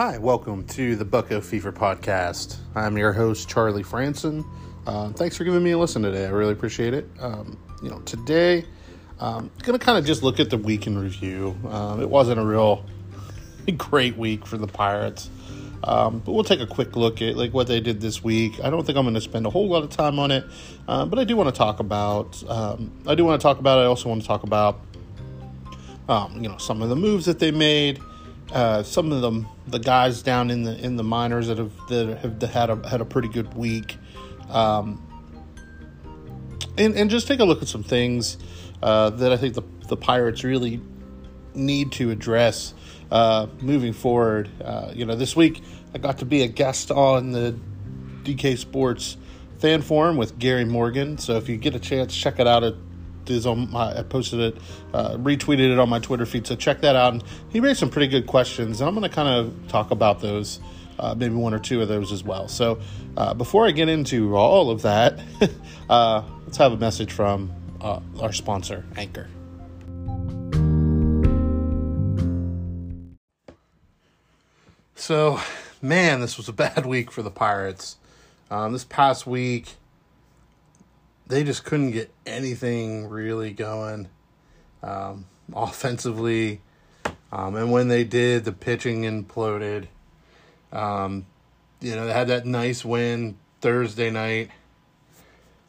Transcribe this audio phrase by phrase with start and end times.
[0.00, 2.56] Hi, welcome to the Bucco Fever podcast.
[2.74, 4.46] I'm your host, Charlie Franson.
[4.86, 6.24] Uh, thanks for giving me a listen today.
[6.24, 7.06] I really appreciate it.
[7.20, 8.64] Um, you know, today
[9.18, 11.54] I'm going to kind of just look at the week in review.
[11.68, 12.86] Um, it wasn't a real
[13.76, 15.28] great week for the Pirates,
[15.84, 18.58] um, but we'll take a quick look at like what they did this week.
[18.64, 20.46] I don't think I'm going to spend a whole lot of time on it,
[20.88, 22.42] uh, but I do want to talk about.
[22.48, 23.78] Um, I do want to talk about.
[23.78, 24.80] I also want to talk about,
[26.08, 28.00] um, you know, some of the moves that they made
[28.52, 32.18] uh, some of them, the guys down in the in the minors that have that
[32.18, 33.96] have had a had a pretty good week,
[34.48, 35.06] um,
[36.76, 38.38] and and just take a look at some things
[38.82, 40.80] uh, that I think the the Pirates really
[41.54, 42.74] need to address
[43.10, 44.48] uh, moving forward.
[44.62, 45.62] Uh, you know, this week
[45.94, 47.56] I got to be a guest on the
[48.22, 49.16] DK Sports
[49.58, 51.18] fan forum with Gary Morgan.
[51.18, 52.74] So if you get a chance, check it out at
[53.30, 54.56] is on my, I posted it,
[54.92, 56.46] uh, retweeted it on my Twitter feed.
[56.46, 57.12] So check that out.
[57.12, 60.20] And he raised some pretty good questions, and I'm going to kind of talk about
[60.20, 60.60] those,
[60.98, 62.48] uh, maybe one or two of those as well.
[62.48, 62.80] So
[63.16, 65.18] uh, before I get into all of that,
[65.90, 69.28] uh, let's have a message from uh, our sponsor, Anchor.
[74.94, 75.40] So,
[75.80, 77.96] man, this was a bad week for the Pirates.
[78.50, 79.76] Um, this past week,
[81.30, 84.08] they just couldn't get anything really going
[84.82, 86.60] um, offensively.
[87.32, 89.86] Um, and when they did, the pitching imploded.
[90.72, 91.26] Um,
[91.80, 94.50] you know, they had that nice win Thursday night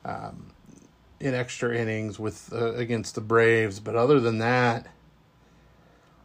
[0.03, 0.51] um,
[1.19, 4.87] in extra innings with uh, against the Braves, but other than that,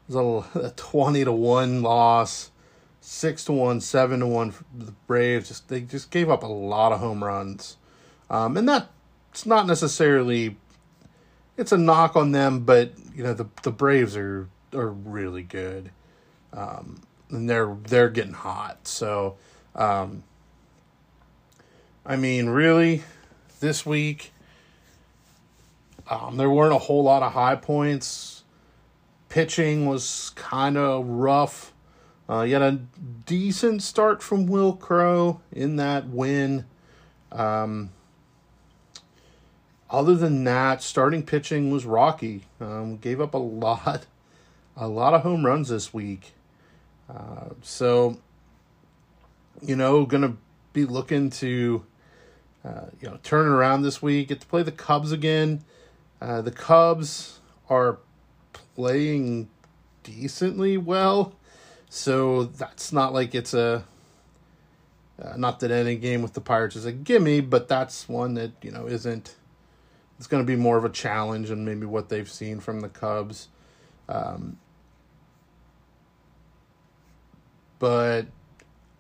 [0.09, 0.17] it was
[0.55, 2.51] a, a twenty to one loss,
[3.01, 4.55] six to one, seven to one.
[4.75, 7.77] The Braves just they just gave up a lot of home runs,
[8.31, 8.89] um, and that
[9.37, 10.57] it's not necessarily
[11.59, 15.91] it's a knock on them, but you know the the Braves are are really good,
[16.55, 18.89] um, and they're they're getting hot.
[18.89, 19.37] So,
[19.75, 20.23] um,
[22.07, 23.03] I mean, really,
[23.61, 24.33] this week,
[26.09, 28.43] um, there weren't a whole lot of high points.
[29.29, 31.75] Pitching was kind of rough.
[32.27, 32.81] Uh, you had a
[33.27, 36.65] decent start from Will Crowe in that win.
[37.31, 37.91] Um,
[39.91, 42.45] other than that, starting pitching was rocky.
[42.61, 44.07] Um, gave up a lot,
[44.77, 46.33] a lot of home runs this week.
[47.09, 48.19] Uh, so,
[49.63, 50.37] you know, gonna
[50.73, 51.85] be looking to,
[52.65, 54.29] uh, you know, turn around this week.
[54.29, 55.63] Get to play the Cubs again.
[56.21, 57.99] Uh, the Cubs are
[58.75, 59.49] playing
[60.03, 61.33] decently well,
[61.89, 63.85] so that's not like it's a.
[65.23, 68.51] Uh, not that any game with the Pirates is a gimme, but that's one that
[68.61, 69.35] you know isn't
[70.19, 72.89] it's going to be more of a challenge and maybe what they've seen from the
[72.89, 73.49] Cubs.
[74.09, 74.59] Um,
[77.79, 78.27] but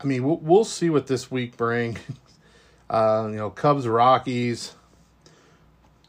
[0.00, 1.98] I mean, we'll, we'll see what this week brings.
[2.88, 4.76] Uh, you know, Cubs, Rockies.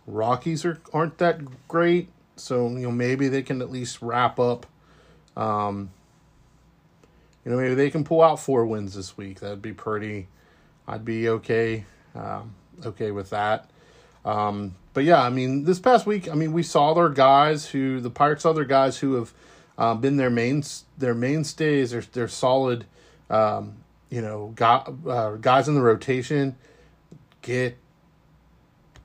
[0.05, 4.67] Rockies are aren't that great, so you know maybe they can at least wrap up.
[5.35, 5.89] Um,
[7.43, 9.39] you know, maybe they can pull out four wins this week.
[9.39, 10.27] That'd be pretty.
[10.87, 12.53] I'd be okay, um,
[12.85, 13.69] okay with that.
[14.23, 17.99] Um, but yeah, I mean, this past week, I mean, we saw their guys who
[17.99, 19.31] the Pirates other guys who have
[19.77, 22.87] uh, been their mains, their mainstays, their their solid,
[23.29, 23.75] um,
[24.09, 26.55] you know, got, uh, guys in the rotation
[27.43, 27.77] get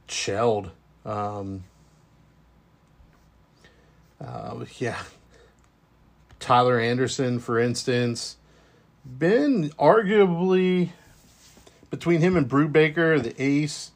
[0.08, 0.70] shelled.
[1.04, 1.64] Um,
[4.18, 5.02] uh, yeah,
[6.40, 8.38] Tyler Anderson, for instance,
[9.04, 10.92] been arguably
[11.90, 13.91] between him and Brubaker, the ace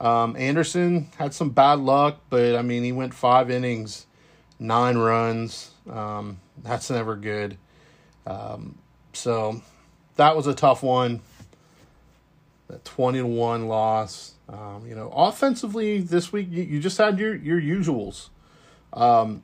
[0.00, 4.06] um, Anderson had some bad luck, but I mean, he went five innings,
[4.58, 5.70] nine runs.
[5.90, 7.56] Um, that's never good.
[8.26, 8.78] Um,
[9.12, 9.62] so
[10.16, 11.20] that was a tough one.
[12.68, 14.34] That 20 to 1 loss.
[14.48, 18.28] Um, you know, offensively this week, you, you just had your, your usuals.
[18.92, 19.42] Um,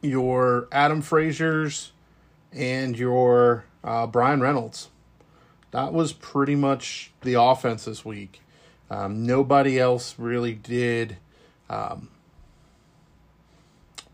[0.00, 1.92] your Adam Frazier's
[2.52, 4.88] and your uh, Bryan Reynolds.
[5.72, 8.40] That was pretty much the offense this week.
[8.90, 11.16] Um, nobody else really did
[11.68, 12.10] um,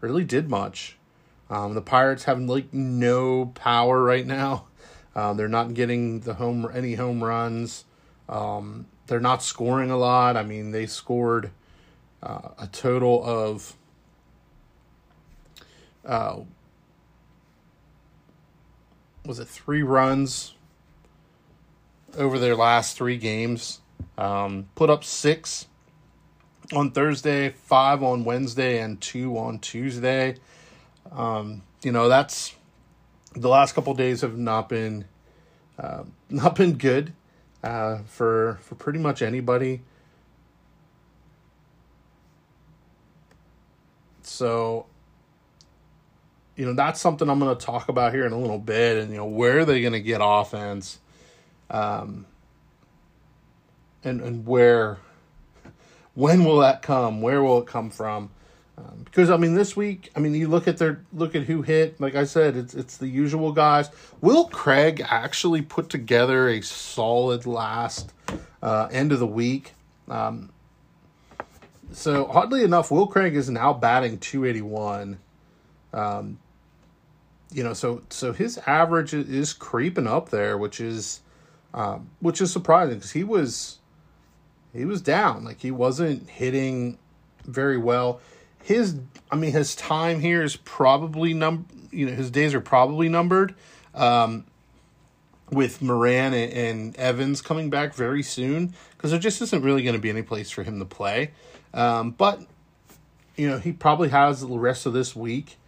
[0.00, 0.96] really did much.
[1.50, 4.66] Um, the Pirates have like no power right now.
[5.14, 7.84] Uh, they're not getting the home any home runs.
[8.28, 10.36] Um, they're not scoring a lot.
[10.36, 11.50] I mean, they scored
[12.22, 13.76] uh, a total of
[16.04, 16.40] uh,
[19.24, 20.54] was it three runs
[22.16, 23.81] over their last three games.
[24.18, 25.66] Um, put up six
[26.72, 30.36] on Thursday, five on Wednesday, and two on Tuesday.
[31.10, 32.54] Um, you know, that's
[33.34, 35.04] the last couple days have not been
[35.78, 37.12] uh, not been good
[37.62, 39.82] uh, for for pretty much anybody.
[44.22, 44.86] So,
[46.56, 48.96] you know, that's something I'm going to talk about here in a little bit.
[48.98, 50.98] And, you know, where are they going to get offense?
[51.70, 52.26] Um,
[54.04, 54.98] and, and where,
[56.14, 57.20] when will that come?
[57.20, 58.30] Where will it come from?
[58.78, 61.62] Um, because I mean, this week, I mean, you look at their look at who
[61.62, 62.00] hit.
[62.00, 63.90] Like I said, it's it's the usual guys.
[64.20, 68.12] Will Craig actually put together a solid last
[68.62, 69.74] uh, end of the week?
[70.08, 70.50] Um,
[71.92, 75.18] so oddly enough, Will Craig is now batting 281.
[75.92, 76.38] Um,
[77.52, 81.20] you know, so so his average is creeping up there, which is
[81.74, 83.78] um, which is surprising because he was
[84.72, 86.98] he was down, like he wasn't hitting
[87.44, 88.20] very well.
[88.62, 88.96] His,
[89.30, 93.54] I mean, his time here is probably num, you know, his days are probably numbered.
[93.94, 94.46] Um,
[95.50, 99.94] with Moran and, and Evans coming back very soon, because there just isn't really going
[99.94, 101.32] to be any place for him to play.
[101.74, 102.40] Um, but
[103.36, 105.58] you know, he probably has the rest of this week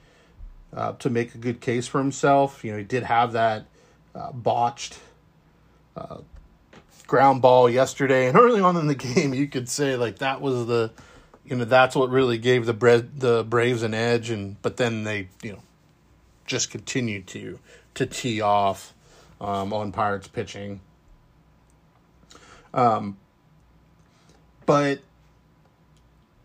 [0.74, 2.64] uh, to make a good case for himself.
[2.64, 3.66] You know, he did have that
[4.14, 4.98] uh, botched
[5.96, 6.18] uh,
[7.06, 10.66] ground ball yesterday, and early on in the game, you could say like that was
[10.66, 10.90] the,
[11.44, 15.04] you know, that's what really gave the Bra- the Braves an edge, and but then
[15.04, 15.62] they, you know,
[16.46, 17.58] just continued to
[17.94, 18.94] to tee off
[19.40, 20.80] um, on Pirates pitching.
[22.72, 23.16] Um,
[24.66, 25.00] but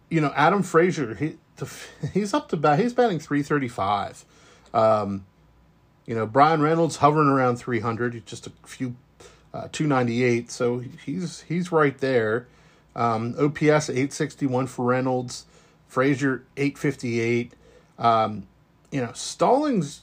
[0.10, 1.38] you know, Adam Frazier, he
[2.14, 2.80] he's up to bat.
[2.80, 4.26] He's batting three thirty five.
[4.74, 5.26] Um,
[6.06, 8.96] you know, Bryan Reynolds hovering around three hundred, just a few
[9.54, 10.51] uh, two ninety eight.
[10.51, 12.48] So he's he's right there.
[12.96, 15.46] Um, OPS eight sixty one for Reynolds,
[15.88, 17.54] Frazier eight fifty eight.
[17.98, 18.48] Um,
[18.92, 20.01] you know, Stallings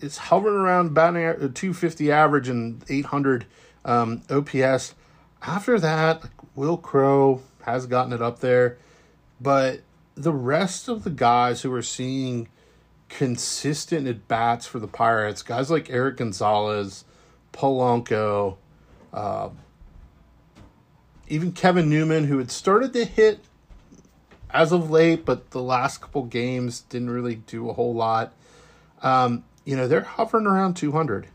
[0.00, 3.46] is hovering around batting uh, two fifty average and eight hundred
[3.84, 4.94] um, OPS.
[5.42, 6.22] After that,
[6.54, 8.78] Will Crow has gotten it up there.
[9.40, 9.80] But
[10.14, 12.48] the rest of the guys who are seeing
[13.08, 17.04] consistent at bats for the Pirates, guys like Erik Gonzalez,
[17.52, 18.56] Polanco,
[19.12, 19.50] uh,
[21.28, 23.40] even Kevin Newman, who had started to hit
[24.50, 28.32] as of late, but the last couple games didn't really do a whole lot.
[29.02, 31.26] Um, you know, they're hovering around 200.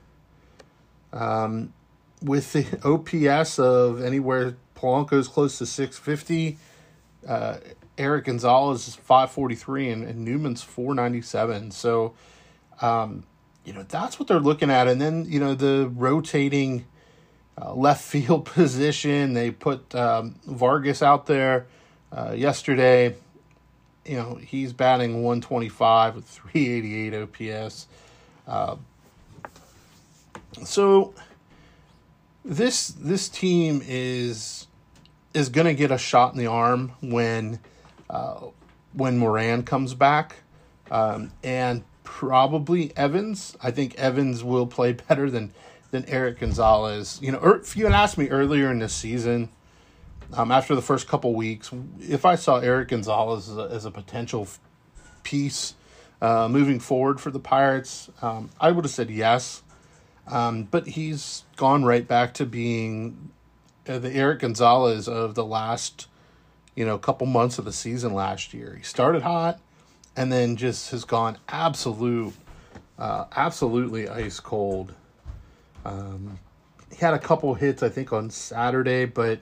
[1.14, 1.74] Um,
[2.22, 6.58] with the OPS of anywhere, Polanco's close to 650.
[7.28, 7.58] Uh,
[7.98, 11.72] Erik Gonzalez is 543 and, and Newman's 497.
[11.72, 12.14] So,
[12.82, 13.24] um,
[13.66, 14.88] you know, that's what they're looking at.
[14.88, 16.86] And then, you know, the rotating
[17.60, 21.68] uh, left field position, they put um, Vargas out there
[22.12, 23.16] uh, yesterday.
[24.06, 27.88] You know, he's batting 125 with 388 OPS.
[28.48, 28.78] Uh,
[30.64, 31.14] so
[32.46, 34.68] this this team is
[35.34, 37.60] is going to get a shot in the arm when
[38.10, 38.40] uh,
[38.94, 40.38] when Moran comes back,
[40.90, 43.56] um, and probably Evans.
[43.62, 45.54] I think Evans will play better than
[45.92, 47.20] than Erik Gonzalez.
[47.22, 49.50] You know, er, if you had asked me earlier in this season,
[50.34, 53.92] um, after the first couple weeks, if I saw Erik Gonzalez as a, as a
[53.92, 54.48] potential
[55.24, 55.76] piece
[56.22, 59.64] uh, moving forward for the Pirates, um, I would have said yes.
[60.28, 63.32] Um, but he's gone right back to being
[63.88, 66.08] uh, the Erik Gonzalez of the last
[66.78, 68.76] you know, couple months of the season last year.
[68.78, 69.60] He started hot
[70.16, 72.36] and then just has gone absolute,
[73.00, 74.94] uh, absolutely ice cold.
[75.88, 76.40] Um,
[76.92, 79.40] he had a couple hits, I think, on Saturday, but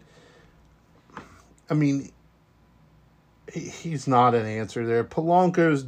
[1.69, 2.11] I mean,
[3.51, 5.03] he, he's not an answer there.
[5.03, 5.85] Polanco's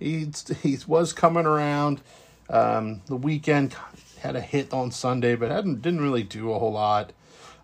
[0.00, 2.00] he's he was coming around.
[2.50, 3.76] Um, the weekend
[4.20, 7.12] had a hit on Sunday, but hadn't didn't really do a whole lot.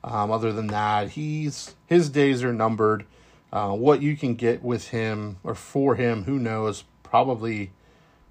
[0.04, 3.04] Um, other than that, he's his days are numbered.
[3.52, 6.84] Uh, what you can get with him or for him, who knows?
[7.02, 7.72] Probably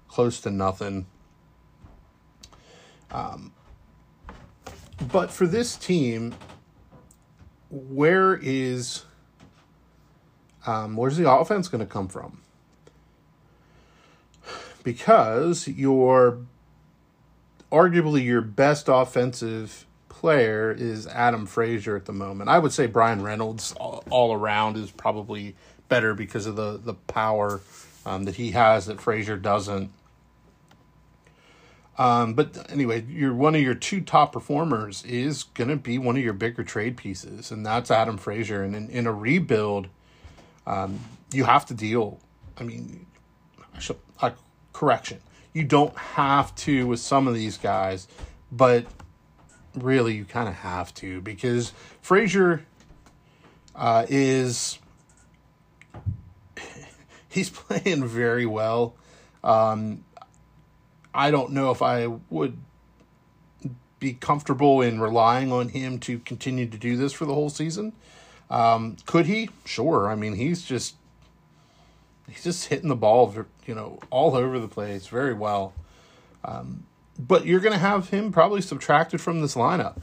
[0.06, 1.06] close to nothing.
[3.10, 3.52] Um,
[5.10, 6.34] but for this team,
[7.70, 9.04] where is
[10.66, 12.42] um, where's the offense going to come from?
[14.82, 16.40] Because your
[17.70, 22.50] arguably your best offensive player is Adam Frazier at the moment.
[22.50, 25.54] I would say Bryan Reynolds all, all around is probably
[25.88, 27.60] better because of the the power
[28.04, 29.90] um, that he has that Frazier doesn't.
[31.98, 36.16] Um, but anyway, your one of your two top performers is going to be one
[36.16, 38.62] of your bigger trade pieces, and that's Adam Frazier.
[38.62, 39.88] And in, in a rebuild,
[40.66, 41.00] um,
[41.32, 42.20] you have to deal.
[42.56, 43.06] I mean,
[43.74, 43.96] I should,
[44.78, 45.18] correction.
[45.52, 48.06] you don't have to with some of these guys,
[48.52, 48.86] but
[49.74, 52.64] really you kind of have to because Frazier
[53.74, 54.78] uh, is
[57.28, 58.94] he's playing very well.
[59.42, 60.04] Um,
[61.14, 62.56] I don't know if I would
[63.98, 67.92] be comfortable in relying on him to continue to do this for the whole season.
[68.50, 69.50] Um, could he?
[69.64, 70.08] Sure.
[70.08, 70.94] I mean, he's just
[72.28, 73.34] he's just hitting the ball,
[73.66, 75.72] you know, all over the place very well.
[76.44, 76.84] Um,
[77.18, 79.96] but you're going to have him probably subtracted from this lineup.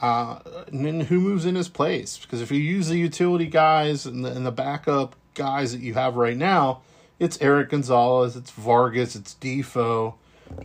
[0.00, 2.18] Uh, and then who moves in his place?
[2.18, 5.94] Because if you use the utility guys and the, and the backup guys that you
[5.94, 6.82] have right now,
[7.22, 10.14] it's Erik Gonzalez, it's Vargas, it's Difo.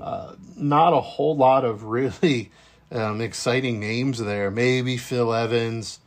[0.02, 2.52] Uh, not a whole lot of really
[2.92, 4.50] um, exciting names there.
[4.50, 6.00] Maybe Phil Evans.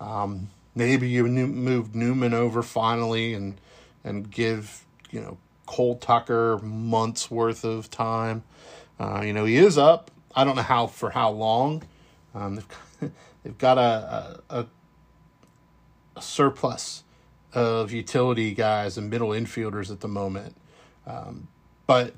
[0.00, 3.60] Um, maybe you move Newman over finally and
[4.02, 8.42] and give you know Cole Tucker months worth of time.
[8.98, 10.10] Uh, you know he is up.
[10.34, 11.84] I don't know how for how long.
[12.34, 13.12] Um, they've,
[13.44, 14.66] they've got a, a,
[16.16, 17.04] a surplus
[17.54, 20.56] of utility guys and middle infielders at the moment.
[21.06, 21.48] Um,
[21.86, 22.14] but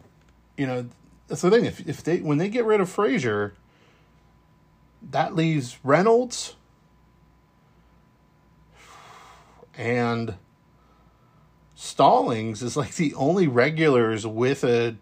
[0.57, 0.89] you know
[1.29, 1.65] that's the thing.
[1.65, 3.55] If if they when they get rid of Frazier,
[5.11, 6.57] that leaves Reynolds
[9.77, 10.35] and
[11.75, 14.97] Stallings is like the only regulars with a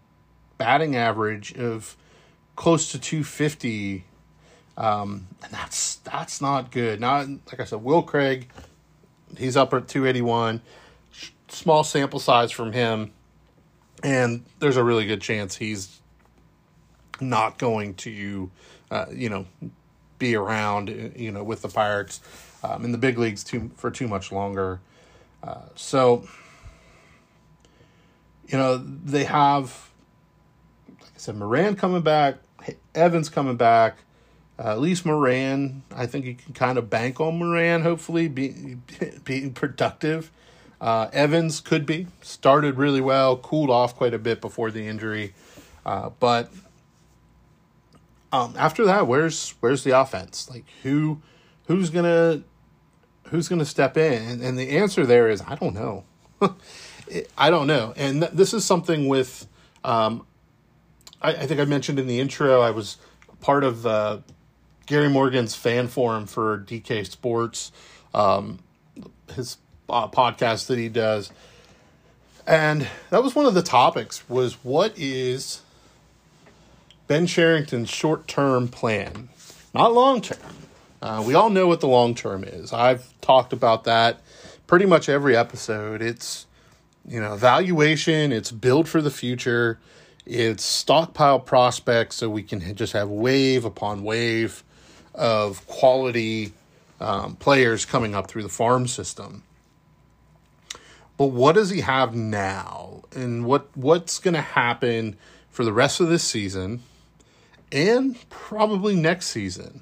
[0.57, 1.95] batting average of
[2.55, 4.05] close to 250
[4.77, 6.99] um, and that's that's not good.
[6.99, 8.49] Not like I said, Will Craig,
[9.37, 10.61] he's up at 281.
[11.47, 13.11] Small sample size from him,
[14.01, 16.01] and there's a really good chance he's
[17.21, 18.49] not going to,
[18.89, 19.45] uh, you know,
[20.17, 22.21] be around, you know, with the Pirates
[22.63, 24.79] um, in the big leagues too for too much longer.
[25.43, 26.27] Uh, so,
[28.47, 29.89] you know, they have,
[30.87, 32.37] like I said, Moran coming back,
[32.95, 33.97] Evans coming back.
[34.59, 37.81] Uh, at least Moran, I think you can kind of bank on Moran.
[37.81, 38.77] Hopefully, be,
[39.23, 40.31] being productive.
[40.79, 45.33] Uh, Evans could be started really well, cooled off quite a bit before the injury,
[45.85, 46.51] uh, but
[48.33, 50.49] um, after that, where's where's the offense?
[50.49, 51.21] Like who
[51.67, 52.41] who's gonna
[53.27, 54.21] who's gonna step in?
[54.23, 56.03] And, and the answer there is I don't know.
[57.37, 57.93] I don't know.
[57.95, 59.47] And th- this is something with
[59.83, 60.25] um,
[61.21, 62.61] I, I, think I mentioned in the intro.
[62.61, 62.97] I was
[63.39, 64.19] part of uh,
[64.85, 67.71] Gary Morgan's fan forum for DK Sports,
[68.13, 68.59] um,
[69.35, 69.57] his
[69.89, 71.31] uh, podcast that he does,
[72.45, 75.61] and that was one of the topics was what is
[77.07, 79.29] Ben Cherington's short term plan,
[79.73, 80.39] not long term.
[81.01, 82.71] Uh, we all know what the long term is.
[82.71, 84.21] I've talked about that
[84.67, 86.01] pretty much every episode.
[86.01, 86.45] It's
[87.07, 88.31] you know valuation.
[88.31, 89.79] It's build for the future.
[90.25, 94.63] It's stockpile prospects so we can just have wave upon wave
[95.13, 96.53] of quality
[96.99, 99.43] um, players coming up through the farm system.
[101.17, 105.17] But what does he have now, and what what's going to happen
[105.51, 106.81] for the rest of this season?
[107.73, 109.81] and probably next season.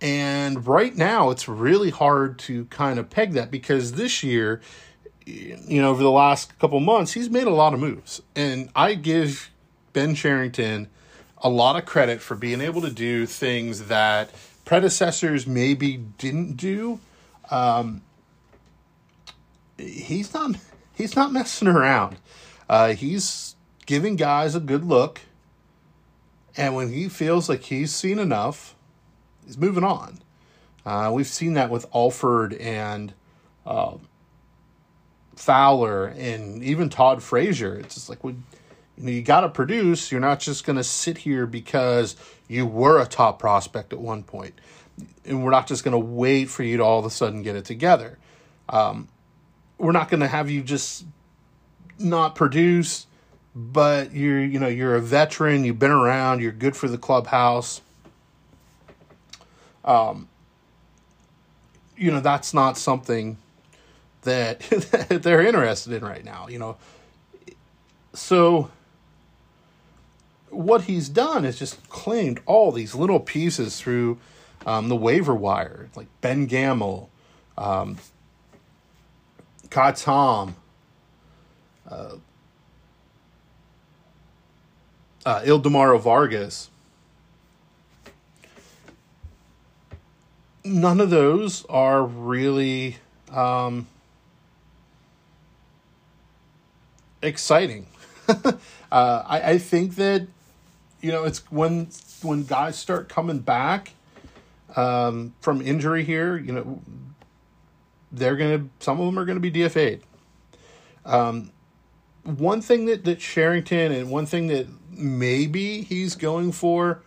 [0.00, 4.60] And right now, it's really hard to kind of peg that because this year,
[5.24, 8.20] you know, over the last couple months, he's made a lot of moves.
[8.34, 9.50] And I give
[9.94, 10.88] Ben Cherington
[11.44, 14.30] a lot of credit for being able to do things that
[14.64, 16.98] predecessors maybe didn't do.
[17.50, 18.02] Um,
[19.78, 20.56] he's not
[20.96, 22.16] he's not messing around.
[22.68, 23.54] Uh, he's
[23.86, 25.20] giving guys a good look
[26.56, 28.74] and when he feels like he's seen enough,
[29.44, 30.20] he's moving on.
[30.86, 33.12] Uh, we've seen that with Alford and
[33.66, 33.94] uh,
[35.34, 37.76] Fowler and even Todd Frazier.
[37.76, 38.36] It's just like, we,
[38.96, 40.10] you know, you got to produce.
[40.12, 42.16] You're not just going to sit here because
[42.48, 44.54] you were a top prospect at one point.
[45.24, 47.56] And we're not just going to wait for you to all of a sudden get
[47.56, 48.18] it together.
[48.68, 49.08] Um,
[49.78, 51.04] we're not going to have you just
[51.98, 53.06] not produce
[53.54, 57.80] but you're you know you're a veteran you've been around you're good for the clubhouse
[59.84, 60.28] um
[61.96, 63.36] you know that's not something
[64.22, 66.76] that, that they're interested in right now you know
[68.12, 68.70] so
[70.54, 74.18] what he's done is just claimed all these little pieces through
[74.66, 77.10] um, the waiver wire like ben gamel
[77.56, 77.96] um,
[79.70, 80.54] Tom,
[81.88, 82.16] uh,
[85.26, 86.70] uh, Ildemaro Vargas.
[90.64, 92.96] None of those are really
[93.30, 93.86] um,
[97.20, 97.86] exciting.
[98.28, 98.52] uh,
[98.92, 100.26] I, I think that
[101.04, 101.88] you know it's when
[102.22, 103.92] when guys start coming back
[104.74, 106.38] um, from injury here.
[106.38, 106.82] You know,
[108.10, 110.02] they're gonna some of them are gonna be DFA'd.
[111.04, 111.52] Um,
[112.22, 117.02] one thing that that Cherington and one thing that maybe he's going for,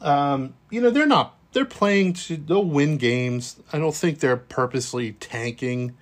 [0.00, 3.60] um, you know, they're not they're playing to they'll win games.
[3.72, 5.94] I don't think they're purposely tanking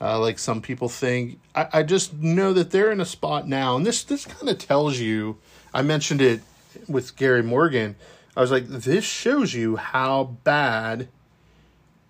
[0.00, 1.38] uh, like some people think.
[1.54, 4.56] I, I just know that they're in a spot now, and this this kind of
[4.56, 5.36] tells you.
[5.76, 6.40] I mentioned it
[6.88, 7.96] with Gary Morgan.
[8.34, 11.08] I was like, this shows you how bad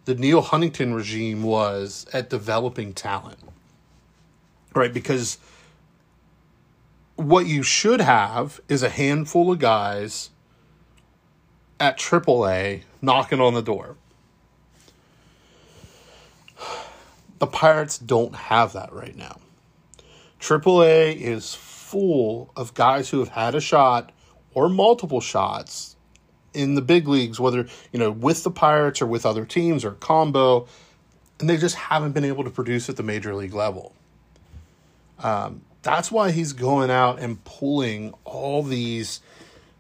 [0.05, 3.41] the Neal Huntington regime was at developing talent.
[4.73, 4.95] Right?
[4.95, 5.39] Because
[7.17, 10.31] what you should have is a handful of guys
[11.81, 13.97] at AAA knocking on the door.
[17.41, 19.41] The Pirates don't have that right now.
[20.39, 21.53] AAA is
[21.87, 24.11] full of guys who have had a shot
[24.55, 25.95] or multiple shots
[26.53, 29.93] in the big leagues, whether, you know, with the Pirates or with other teams or
[29.93, 30.67] combo,
[31.39, 33.95] and they just haven't been able to produce at the major league level.
[35.21, 39.21] Um, that's why he's going out and pulling all these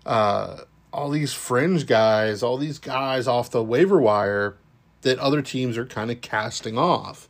[0.05, 0.59] uh,
[0.93, 4.57] all these fringe guys, all these guys off the waiver wire
[5.03, 7.29] that other teams are kind of casting off.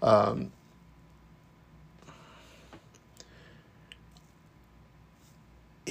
[0.00, 0.52] Um,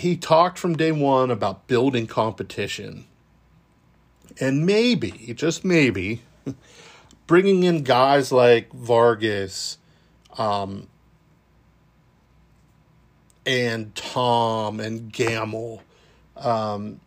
[0.03, 3.05] he talked from day one about building competition.
[4.37, 6.23] And maybe, just maybe,
[7.27, 9.77] bringing in guys like Vargas
[10.37, 10.89] um,
[13.45, 15.81] and Tom and Gamel,
[16.35, 16.99] um,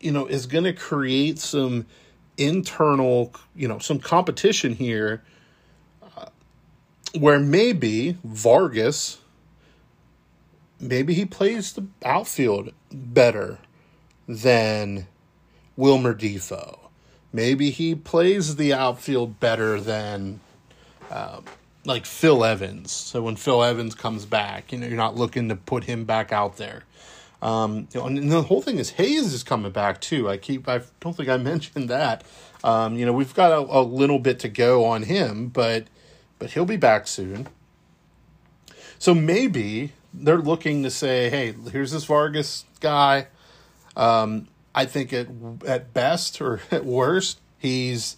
[0.00, 1.84] you know, is going to create some
[2.38, 5.22] internal, you know, some competition here
[6.16, 6.28] uh,
[7.18, 9.18] where maybe Vargas
[10.80, 13.58] maybe he plays the outfield better
[14.26, 15.06] than
[15.76, 16.78] Wilmer Difo.
[17.32, 20.40] Maybe he plays the outfield better than
[21.10, 21.40] uh,
[21.84, 22.90] like Phil Evans.
[22.90, 26.32] So when Phil Evans comes back, you know, you're not looking to put him back
[26.32, 26.84] out there.
[27.40, 30.28] Um, you know, and the whole thing is Hayes is coming back too.
[30.28, 32.24] I keep I don't think I mentioned that.
[32.64, 35.86] Um, you know, we've got a, a little bit to go on him, but
[36.38, 37.48] but he'll be back soon.
[38.98, 43.28] So maybe they're looking to say, hey, here's this Vargas guy.
[43.96, 45.28] Um, I think at
[45.66, 48.16] at best or at worst, he's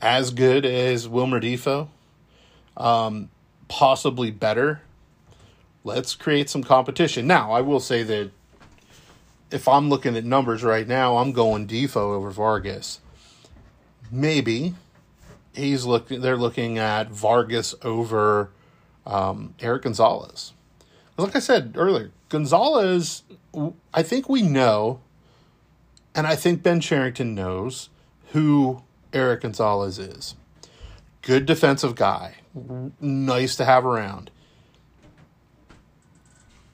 [0.00, 1.88] as good as Wilmer Difo,
[2.76, 3.30] um,
[3.68, 4.82] possibly better.
[5.84, 7.26] Let's create some competition.
[7.26, 8.30] Now, I will say that
[9.50, 13.00] if I'm looking at numbers right now, I'm going Difo over Vargas.
[14.10, 14.74] Maybe
[15.54, 16.20] he's looking.
[16.20, 18.50] They're looking at Vargas over
[19.06, 20.52] um, Erik Gonzalez
[21.16, 23.22] like I said earlier, Gonzalez,
[23.92, 25.00] I think we know,
[26.14, 27.90] and I think Ben Cherington knows
[28.32, 30.34] who Erik Gonzalez is.
[31.20, 32.36] Good defensive guy,
[33.00, 34.30] nice to have around.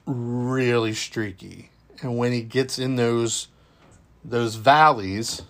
[0.05, 1.69] Really streaky,
[2.01, 3.49] and when he gets in those
[4.25, 5.43] those valleys,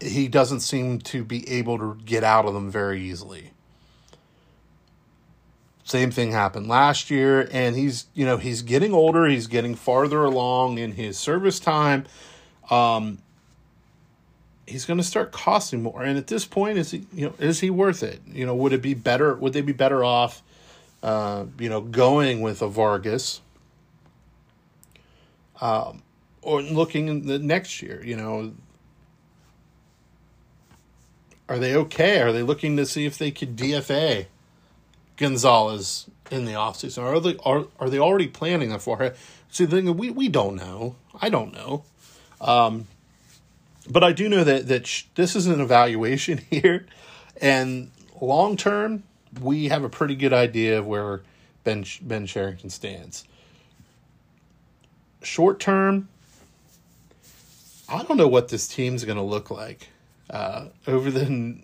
[0.00, 3.52] he doesn't seem to be able to get out of them very easily.
[5.88, 9.24] Same thing happened last year, and he's you know he's getting older.
[9.26, 12.04] He's getting farther along in his service time.
[12.68, 13.16] Um,
[14.66, 16.02] he's going to start costing more.
[16.02, 18.20] And at this point, is he you know is he worth it?
[18.26, 19.34] You know, would it be better?
[19.36, 20.42] Would they be better off?
[21.02, 23.40] Uh, you know, going with a Vargas.
[25.62, 26.02] Um,
[26.42, 28.52] or looking in the next year, you know,
[31.48, 32.20] are they okay?
[32.20, 34.26] Are they looking to see if they could DFA
[35.18, 37.02] Gonzalez in the offseason?
[37.02, 39.14] Are they are are they already planning that for her?
[39.50, 40.96] See, the thing we we don't know.
[41.20, 41.84] I don't know.
[42.40, 42.86] Um,
[43.90, 46.86] but I do know that that sh- this is an evaluation here,
[47.40, 49.02] and long term,
[49.40, 51.22] we have a pretty good idea of where
[51.64, 53.24] Ben Ben Cherington stands.
[55.20, 56.08] Short term,
[57.88, 59.88] I don't know what this team's going to look like
[60.30, 61.58] uh, over the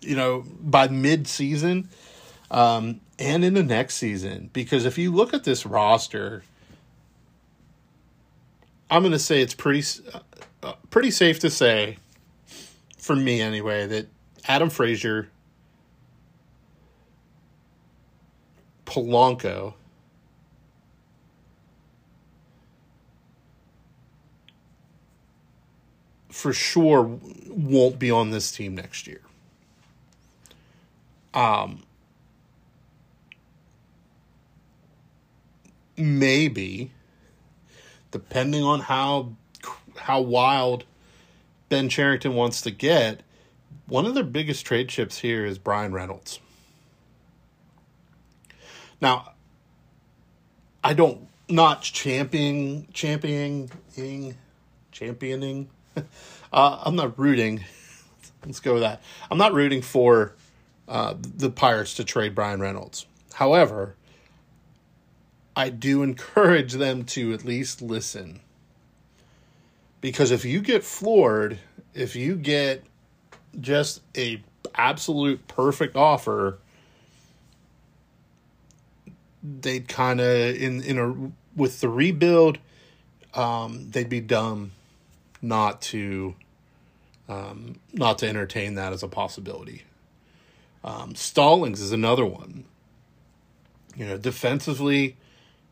[0.00, 1.88] you know by mid season
[2.54, 4.48] um, and in the next season.
[4.52, 6.44] Because if you look at this roster,
[8.88, 9.84] I'm going to say it's pretty
[10.62, 11.98] uh, pretty safe to say,
[12.96, 14.06] for me anyway, that
[14.46, 15.28] Adam Frazier,
[18.86, 19.74] Polanco,
[26.30, 29.22] for sure won't be on this team next year.
[31.32, 31.82] Um,
[35.96, 36.92] maybe,
[38.10, 39.34] depending on how
[39.96, 40.84] how wild
[41.68, 43.22] Ben Cherington wants to get,
[43.86, 46.40] one of their biggest trade chips here is Bryan Reynolds.
[49.00, 49.32] Now,
[50.82, 53.70] I don't not championing championing
[54.92, 55.68] championing.
[56.52, 57.64] Uh, I'm not rooting.
[58.46, 59.02] Let's go with that.
[59.28, 60.36] I'm not rooting for
[60.86, 63.06] uh, the Pirates to trade Bryan Reynolds.
[63.32, 63.96] However,
[65.56, 68.40] I do encourage them to at least listen.
[70.00, 71.58] Because if you get floored,
[71.94, 72.84] if you get
[73.60, 74.42] just a
[74.74, 76.58] absolute perfect offer,
[79.42, 82.58] they'd kind of in in a with the rebuild,
[83.34, 84.72] um, they'd be dumb
[85.40, 86.34] not to
[87.28, 89.82] um, not to entertain that as a possibility.
[90.82, 92.64] Um, Stallings is another one.
[93.96, 95.16] You know, defensively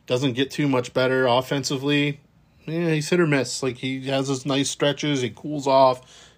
[0.07, 1.27] doesn't get too much better.
[1.27, 2.21] Offensively,
[2.67, 3.63] yeah, he's hit or miss.
[3.63, 6.31] Like he has his nice stretches, he cools off,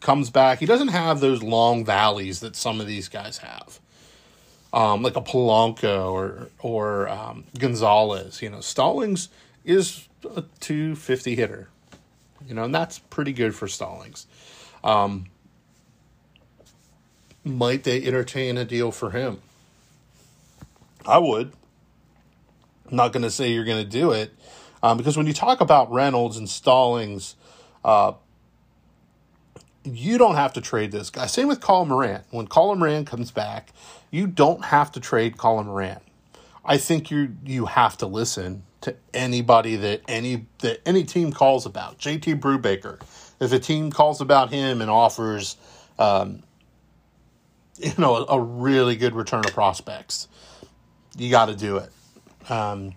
[0.00, 0.58] comes back.
[0.58, 3.80] He doesn't have those long valleys that some of these guys have.
[4.72, 8.42] Um, like a Polanco or or um, Gonzalez.
[8.42, 9.28] You know, Stallings
[9.64, 11.68] is a 250 hitter.
[12.46, 14.26] You know, and that's pretty good for Stallings.
[14.82, 15.26] Um,
[17.44, 19.40] might they entertain a deal for him?
[21.06, 21.52] I would.
[22.94, 24.32] Not going to say you're going to do it
[24.84, 27.36] um, because when you talk about Reynolds and Stallings,
[27.84, 28.12] uh,
[29.82, 31.26] you don't have to trade this guy.
[31.26, 32.22] Same with Colin Moran.
[32.30, 33.72] When Colin Moran comes back,
[34.10, 36.00] you don't have to trade Colin Moran.
[36.64, 41.64] I think you you have to listen to anybody that any that any team calls
[41.64, 41.98] about.
[41.98, 43.00] JT Brubaker,
[43.40, 45.56] if a team calls about him and offers,
[45.98, 46.42] um,
[47.78, 50.28] you know, a, really good return of prospects,
[51.16, 51.90] you got to do it.
[52.48, 52.94] Um,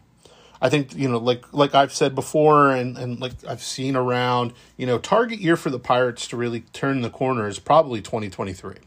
[0.62, 4.54] I think you know, like like I've said before, and and like I've seen around,
[4.76, 8.30] you know, target year for the Pirates to really turn the corner is probably twenty
[8.30, 8.78] twenty three.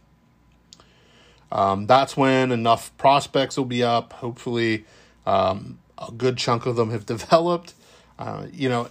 [1.52, 4.12] Um, that's when enough prospects will be up.
[4.14, 4.84] Hopefully,
[5.26, 7.74] um, a good chunk of them have developed.
[8.18, 8.88] Uh, you know,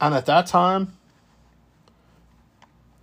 [0.00, 0.96] and at that time,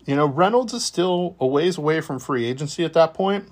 [0.05, 3.49] you know, Reynolds is still a ways away from free agency at that point,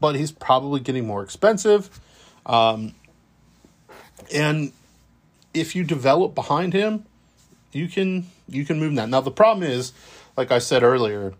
[0.00, 2.00] but he's probably getting more expensive.
[2.44, 2.94] Um,
[4.32, 4.72] and
[5.54, 7.04] if you develop behind him,
[7.72, 9.08] you can you can move that.
[9.08, 9.92] Now the problem is,
[10.36, 11.34] like I said earlier,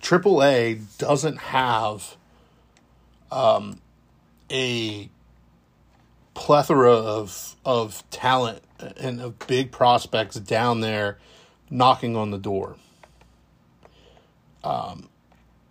[0.00, 2.16] AAA doesn't have
[3.30, 3.80] um,
[4.50, 5.08] a
[6.34, 8.62] plethora of of talent
[8.98, 11.18] and of big prospects down there
[11.70, 12.76] knocking on the door.
[14.64, 15.08] Um,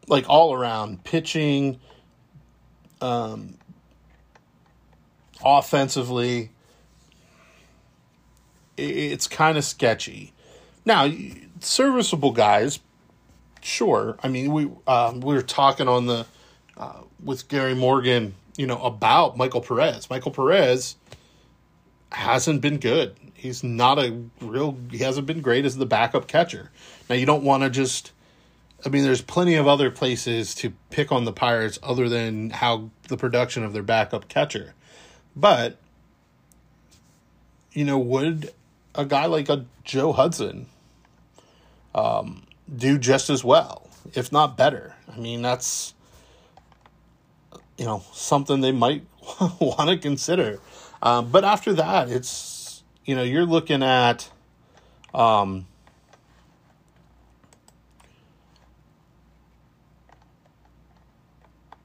[0.08, 1.80] like all around pitching,
[3.02, 3.57] um,
[5.44, 6.52] offensively,
[8.78, 10.34] it's kind of sketchy.
[10.86, 11.12] Now,
[11.60, 12.80] serviceable guys,
[13.62, 14.18] sure.
[14.24, 16.26] I mean, we um, we were talking on the
[16.78, 20.10] uh, with Gary Morgan, you know, about Michael Perez.
[20.10, 20.96] Michael Perez
[22.12, 23.16] hasn't been good.
[23.34, 24.78] He's not a real.
[24.92, 26.72] He hasn't been great as the backup catcher.
[27.10, 28.12] Now, you don't want to just.
[28.86, 32.92] I mean, there's plenty of other places to pick on the Pirates other than how
[33.08, 34.76] the production of their backup catcher.
[35.38, 35.78] But,
[37.72, 38.52] you know, would
[38.96, 40.66] a guy like a Joe Hudson
[41.94, 44.96] um, do just as well, if not better?
[45.08, 45.94] I mean, that's,
[47.78, 49.06] you know, something they might
[49.60, 50.60] want to consider.
[51.04, 54.32] Um, but after that, it's, you know, you're looking at,
[55.14, 55.68] um,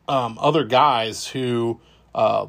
[0.08, 1.82] um, other guys who
[2.14, 2.46] uh,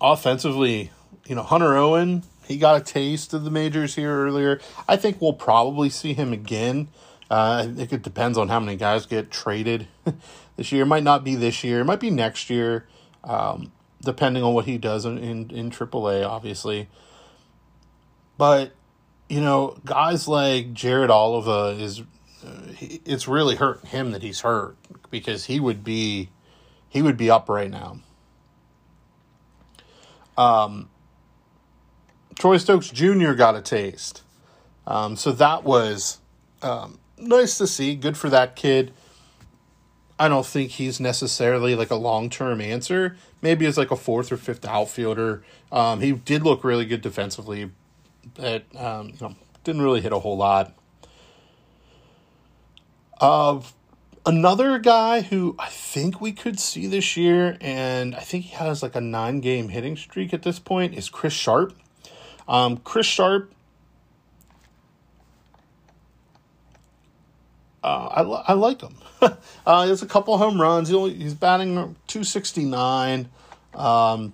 [0.00, 0.90] offensively,
[1.26, 4.60] you know, Hunter Owen, he got a taste of the majors here earlier.
[4.88, 6.88] I think we'll probably see him again.
[7.30, 9.86] Uh, I think it depends on how many guys get traded
[10.56, 10.82] this year.
[10.82, 11.80] It might not be this year.
[11.80, 12.88] It might be next year,
[13.22, 13.70] um,
[14.02, 16.88] depending on what he does in, in, in AAA, obviously.
[18.36, 18.72] But,
[19.28, 22.02] you know, guys like Jared Oliva is,
[22.80, 24.76] it's really hurt him that he's hurt
[25.10, 26.30] because he would be,
[26.88, 28.00] he would be up right now.
[30.40, 30.88] Um,
[32.38, 33.32] Troy Stokes Jr.
[33.32, 34.22] got a taste.
[34.86, 36.18] Um, so that was
[36.62, 37.94] um, nice to see.
[37.94, 38.94] Good for that kid.
[40.18, 43.16] I don't think he's necessarily like a long term answer.
[43.42, 45.42] Maybe as like a fourth or fifth outfielder.
[45.70, 47.70] Um, he did look really good defensively,
[48.34, 50.74] but um, you know didn't really hit a whole lot.
[53.20, 53.74] Of
[54.26, 58.82] another guy who I think we could see this year, and I think he has
[58.82, 61.74] like a nine game hitting streak at this point, is Chris Sharpe.
[62.48, 63.52] Um, Chris Sharpe,
[67.82, 68.96] uh, I, I like him.
[69.66, 70.88] uh, he has a couple home runs.
[70.88, 71.74] He only, he's batting
[72.06, 73.28] 269.
[73.74, 74.32] Um,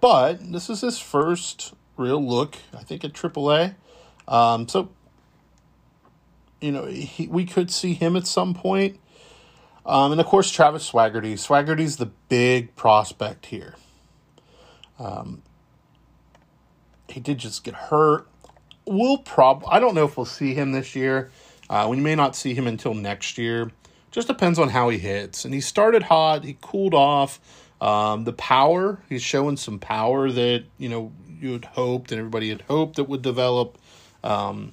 [0.00, 3.74] but this is his first real look, I think, at AAA.
[4.28, 4.90] Um, so
[6.62, 8.98] you know, he, we could see him at some point.
[9.84, 11.34] Um, and of course, Travis Swaggerty.
[11.34, 13.74] Swaggerty's the big prospect here.
[14.98, 15.42] Um,
[17.08, 18.28] he did just get hurt.
[18.86, 19.64] We'll prob.
[19.68, 21.30] I don't know if we'll see him this year.
[21.68, 23.70] Uh, we may not see him until next year.
[24.10, 25.44] Just depends on how he hits.
[25.44, 26.44] And he started hot.
[26.44, 27.40] He cooled off.
[27.80, 29.02] Um, the power.
[29.08, 33.04] He's showing some power that you know you had hoped and everybody had hoped that
[33.04, 33.76] would develop.
[34.22, 34.72] Um,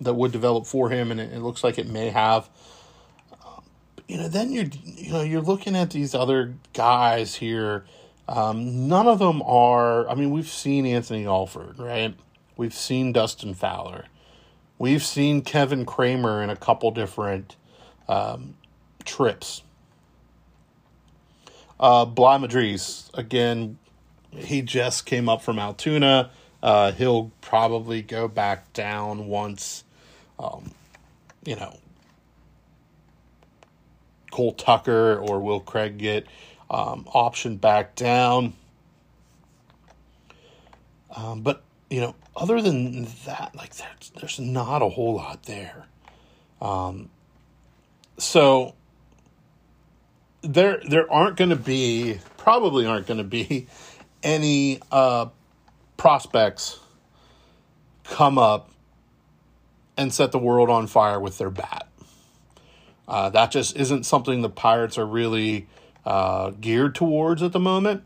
[0.00, 2.48] that would develop for him, and it, it looks like it may have.
[4.08, 7.84] You know, then you're you know you're looking at these other guys here.
[8.28, 10.08] Um, none of them are.
[10.08, 12.14] I mean, we've seen Anthony Alford, right?
[12.56, 14.06] We've seen Dustin Fowler.
[14.78, 17.56] We've seen Kevin Kramer in a couple different
[18.08, 18.54] um,
[19.04, 19.62] trips.
[21.78, 23.78] Uh, Bligh Madris, again,
[24.32, 26.30] he just came up from Altoona.
[26.62, 29.84] Uh, he'll probably go back down once
[30.40, 30.72] um,
[31.44, 31.76] you know,
[34.30, 36.26] Cole Tucker or Will Craig get
[36.70, 38.54] um, optioned back down.
[41.14, 45.86] Um, but you know, other than that, like there's there's not a whole lot there.
[46.60, 47.10] Um,
[48.18, 48.74] so
[50.42, 53.66] there there aren't going to be probably aren't going to be
[54.22, 55.26] any uh,
[55.96, 56.78] prospects
[58.04, 58.70] come up
[60.00, 61.86] and set the world on fire with their bat.
[63.06, 65.66] Uh, that just isn't something the Pirates are really
[66.06, 68.02] uh, geared towards at the moment.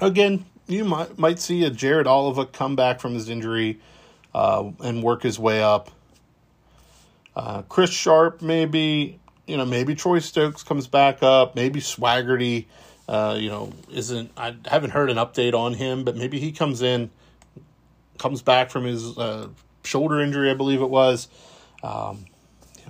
[0.00, 3.78] Again, you might might see a Jared Oliva come back from his injury
[4.34, 5.90] uh, and work his way up.
[7.36, 11.54] Uh, Chris Sharpe, maybe you know, maybe Troy Stokes comes back up.
[11.54, 12.66] Maybe Swaggerty,
[13.08, 14.32] uh, you know, isn't.
[14.36, 17.10] I haven't heard an update on him, but maybe he comes in,
[18.18, 19.48] comes back from his uh,
[19.86, 21.28] shoulder injury, I believe it was.
[21.82, 22.26] Um,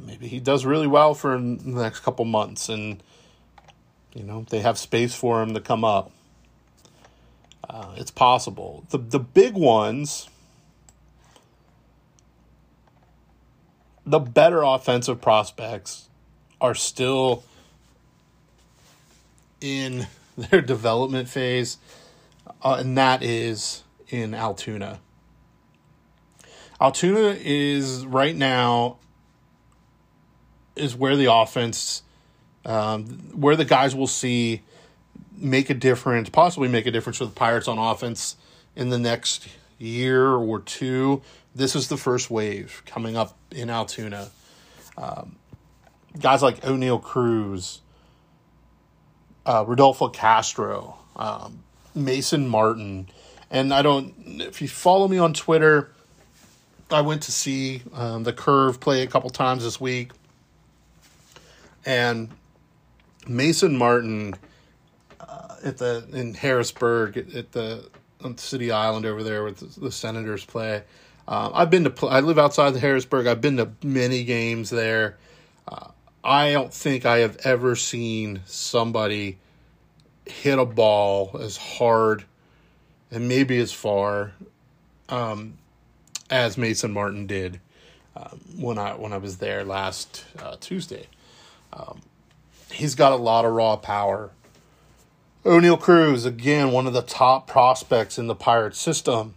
[0.04, 3.02] maybe he does really well for the next couple months, and
[4.14, 6.10] you know they have space for him to come up.
[7.68, 8.84] Uh, it's possible.
[8.90, 10.28] The the big ones,
[14.04, 16.08] the better offensive prospects,
[16.60, 17.44] are still
[19.60, 20.06] in
[20.36, 21.78] their development phase,
[22.62, 25.00] uh, and that is in Altoona.
[26.80, 28.98] Altoona is right now
[30.74, 32.02] is where the offense,
[32.64, 34.62] um, where the guys will see
[35.38, 38.36] make a difference, possibly make a difference for the Pirates on offense
[38.74, 41.22] in the next year or two.
[41.54, 44.30] This is the first wave coming up in Altoona.
[44.98, 45.36] Um,
[46.18, 47.80] guys like Oneil Cruz,
[49.46, 51.62] uh, Rodolfo Castro, um,
[51.94, 53.08] Mason Martin,
[53.50, 54.12] and I don't.
[54.40, 55.92] If you follow me on Twitter,
[56.90, 60.12] I went to see um, the Curve play a couple times this week,
[61.84, 62.30] and
[63.26, 64.34] Mason Martin
[65.20, 67.88] uh, at the in Harrisburg at, at the
[68.36, 70.82] City Island over there with the, Senators play.
[71.28, 73.26] Um, I've been to I live outside the Harrisburg.
[73.26, 75.16] I've been to many games there.
[75.66, 75.88] Uh,
[76.22, 79.38] I don't think I have ever seen somebody
[80.24, 82.24] hit a ball as hard
[83.10, 84.32] and maybe as far
[85.08, 85.56] um,
[86.30, 87.60] as Mason Martin did
[88.16, 91.06] um, when I when I was there last uh, Tuesday.
[91.72, 92.00] Um,
[92.72, 94.30] he's got a lot of raw power.
[95.44, 99.34] Oneil Cruz, again, one of the top prospects in the Pirates system.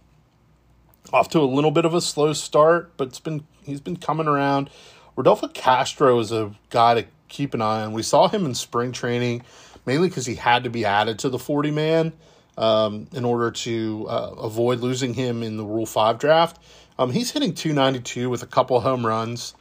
[1.12, 4.26] Off to a little bit of a slow start, but it's been he's been coming
[4.26, 4.70] around.
[5.16, 7.92] Rodolfo Castro is a guy to keep an eye on.
[7.92, 9.42] We saw him in spring training,
[9.86, 12.12] mainly because he had to be added to the 40 man
[12.56, 16.60] um, in order to uh, avoid losing him in the Rule 5 draft.
[17.00, 19.54] Um, he's hitting 292 with a couple home runs.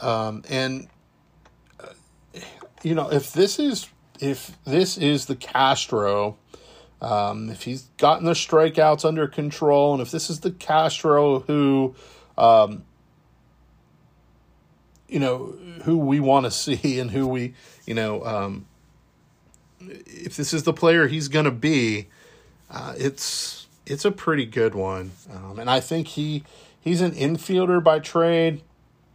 [0.00, 0.88] Um, and,
[1.78, 1.88] uh,
[2.82, 3.86] you know, if this is
[4.18, 6.38] if this is the Castro,
[7.02, 11.94] um, if he's gotten the strikeouts under control, and if this is the Castro who,
[12.38, 12.82] um,
[15.06, 17.52] you know, who we want to see and who we,
[17.84, 18.66] you know, um,
[19.80, 22.08] if this is the player he's going to be,
[22.70, 26.44] uh, it's it's a pretty good one, um, and I think he
[26.80, 28.62] he's an infielder by trade.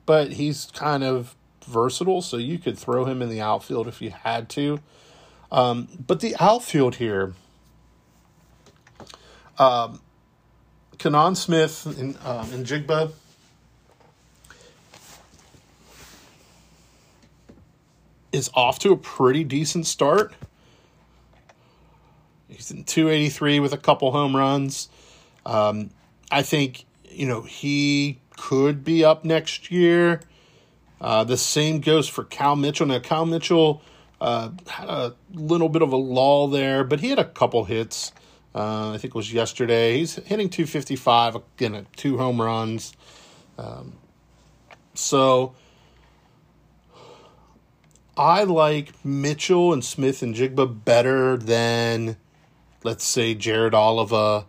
[0.05, 1.35] but he's kind of
[1.67, 4.79] versatile, so you could throw him in the outfield if you had to.
[5.51, 7.33] Um, but the outfield here,
[9.59, 10.01] um,
[10.97, 13.11] Canaan Smith and, um, and Njigba.
[18.31, 20.33] Is off to a pretty decent start.
[22.59, 24.89] He's in 283 with a couple home runs.
[25.45, 25.91] Um,
[26.29, 30.19] I think, you know, he could be up next year.
[30.99, 32.85] Uh, the same goes for Cal Mitchell.
[32.85, 33.81] Now, Cal Mitchell
[34.19, 38.11] uh, had a little bit of a lull there, but he had a couple hits.
[38.53, 39.99] Uh, I think it was yesterday.
[39.99, 42.91] He's hitting 255, again, two home runs.
[43.57, 43.93] Um,
[44.95, 45.55] so
[48.17, 52.17] I like Mitchell and Smith-Njigba better than,
[52.83, 54.45] let's say, Jared Oliva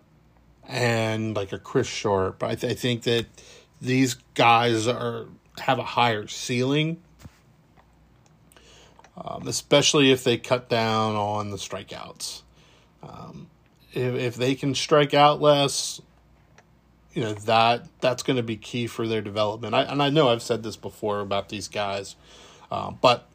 [0.68, 2.42] and like a Chris Sharpe.
[2.42, 3.26] I, th- I think that
[3.80, 5.26] these guys are
[5.58, 7.02] have a higher ceiling,
[9.16, 12.42] um, especially if they cut down on the strikeouts.
[13.02, 13.48] Um,
[13.92, 16.00] if, if they can strike out less,
[17.12, 19.74] you know that that's going to be key for their development.
[19.74, 22.14] I, and I know I've said this before about these guys,
[22.70, 23.26] uh, but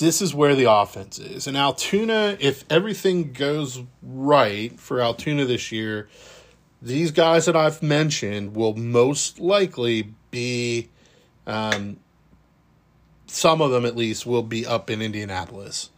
[0.00, 1.46] this is where the offense is.
[1.46, 6.08] And Altoona, if everything goes right for Altoona this year,
[6.82, 10.88] these guys that I've mentioned will most likely be,
[11.46, 11.98] um,
[13.26, 15.90] some of them at least, will be up in Indianapolis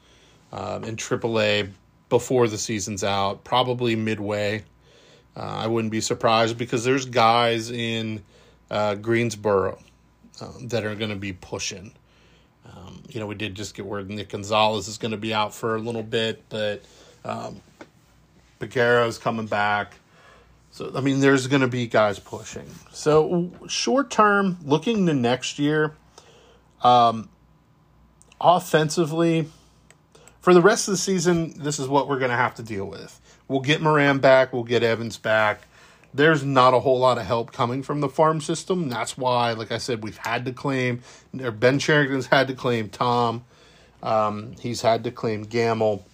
[0.53, 1.71] um, in AAA
[2.09, 4.65] before the season's out, probably midway.
[5.35, 8.23] Uh, I wouldn't be surprised because there's guys in
[8.71, 9.79] uh, Greensboro
[10.41, 11.95] um, that are going to be pushing.
[12.77, 15.55] Um, you know, we did just get word Nick Gonzalez is going to be out
[15.55, 16.83] for a little bit, but
[17.25, 17.61] um,
[18.61, 19.95] is coming back.
[20.71, 22.67] So, I mean, there's going to be guys pushing.
[22.93, 25.95] So, short term, looking to next year,
[26.83, 27.29] um,
[28.41, 29.49] offensively,
[30.41, 32.87] for the rest of the season, this is what we're going to have to deal
[32.87, 33.21] with.
[33.49, 35.63] We'll get Moran back, we'll get Evans back.
[36.15, 38.89] There's not a whole lot of help coming from the farm system.
[38.89, 41.01] That's why, like I said, we've had to claim,
[41.33, 43.45] Ben Cherington's had to claim Tom.
[44.03, 46.05] Um, he's had to claim Gamel.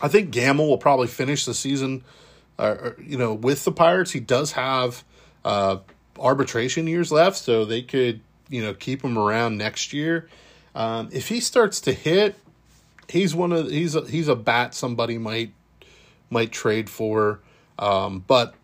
[0.00, 2.04] I think Gamel will probably finish the season
[2.58, 5.04] uh, you know, with the Pirates, he does have
[5.44, 5.78] uh,
[6.18, 10.28] arbitration years left, so they could, you know, keep him around next year.
[10.74, 12.36] Um, if he starts to hit,
[13.08, 15.52] he's one of he's a, he's a bat somebody might
[16.30, 17.40] might trade for.
[17.78, 18.54] Um, but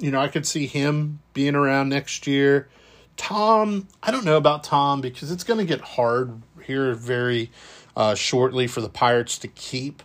[0.00, 2.68] you know, I could see him being around next year.
[3.16, 7.50] Tom, I don't know about Tom because it's going to get hard here very
[7.94, 10.02] uh, shortly for the Pirates to keep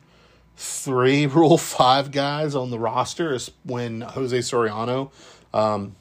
[0.57, 5.11] three Rule Five guys on the roster is when Jose Soriano
[5.53, 5.95] um,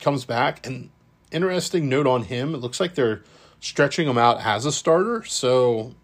[0.00, 0.64] comes back.
[0.64, 0.90] And
[1.32, 3.22] interesting note on him: it looks like they're
[3.58, 5.24] stretching him out as a starter.
[5.24, 5.94] So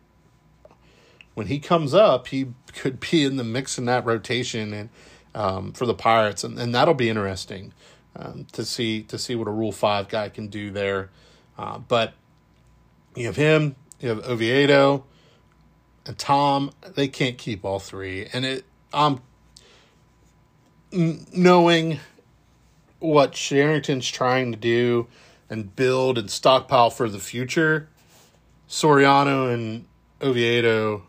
[1.34, 4.88] when he comes up, he could be in the mix in that rotation and
[5.36, 7.72] um, for the Pirates, and, and that'll be interesting
[8.16, 11.10] um, to see to see what a Rule Five guy can do there.
[11.56, 12.14] Uh, but
[13.14, 15.04] you have him, you have Oviedo
[16.06, 18.28] and Tom, they can't keep all three.
[18.32, 19.20] And it, I'm
[20.92, 21.98] um, knowing
[23.00, 25.08] what Cherington's trying to do
[25.50, 27.88] and build and stockpile for the future.
[28.68, 29.84] Soriano and
[30.22, 31.02] Oviedo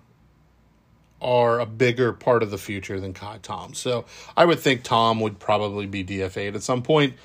[1.27, 3.73] are a bigger part of the future than Ka'ai Tom.
[3.73, 4.05] So
[4.37, 7.15] I would think Tom would probably be DFA'd at some point,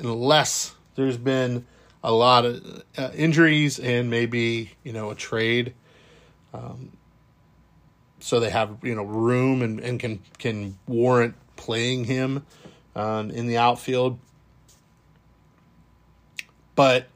[0.00, 1.64] unless there's been
[2.02, 5.74] a lot of uh, injuries and maybe you know a trade.
[6.52, 6.96] Um,
[8.18, 12.44] so they have you know room and, and can can warrant playing him
[12.96, 14.18] um, in the outfield.
[16.74, 17.06] But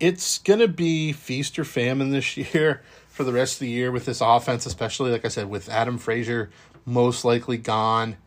[0.00, 2.82] it's gonna be feast or famine this year
[3.16, 5.96] for the rest of the year with this offense, especially like I said, with Adam
[5.96, 6.50] Frazier
[6.84, 8.18] most likely gone.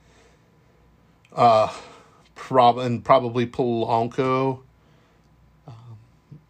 [1.31, 1.71] Uh,
[2.33, 4.61] prob and probably Polanco.
[5.67, 5.71] Uh,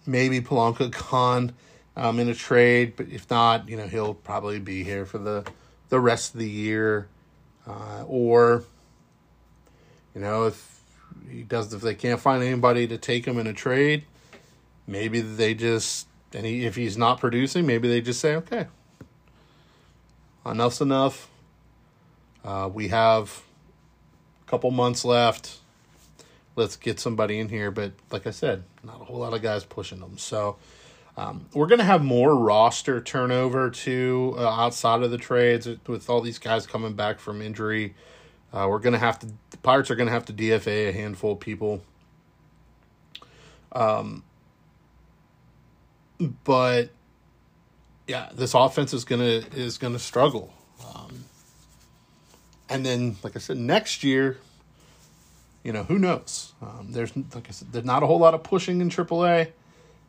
[0.05, 1.51] maybe Polanco gone
[1.97, 5.45] um, in a trade, but if not, you know, he'll probably be here for the
[5.89, 7.09] the rest of the year,
[7.67, 8.63] uh, or
[10.15, 10.81] you know, if
[11.29, 14.05] he does, if they can't find anybody to take him in a trade,
[14.87, 18.67] maybe they just and he, if he's not producing, maybe they just say, okay,
[20.45, 21.29] enough's enough.
[22.43, 23.43] Uh, we have
[24.45, 25.57] a couple months left.
[26.55, 27.71] Let's get somebody in here.
[27.71, 30.17] But like I said, not a whole lot of guys pushing them.
[30.17, 30.57] So
[31.17, 36.09] um, we're going to have more roster turnover too uh, outside of the trades with
[36.09, 37.95] all these guys coming back from injury.
[38.51, 40.91] Uh, we're going to have to, the Pirates are going to have to DFA a
[40.91, 41.81] handful of people.
[43.71, 44.23] Um,
[46.19, 46.89] but
[48.07, 50.53] yeah, this offense is gonna is gonna struggle.
[50.93, 51.25] Um,
[52.69, 54.37] and then, like I said, next year,
[55.63, 56.53] you know, who knows?
[56.61, 59.51] Um, there's like I said, there's not a whole lot of pushing in AAA.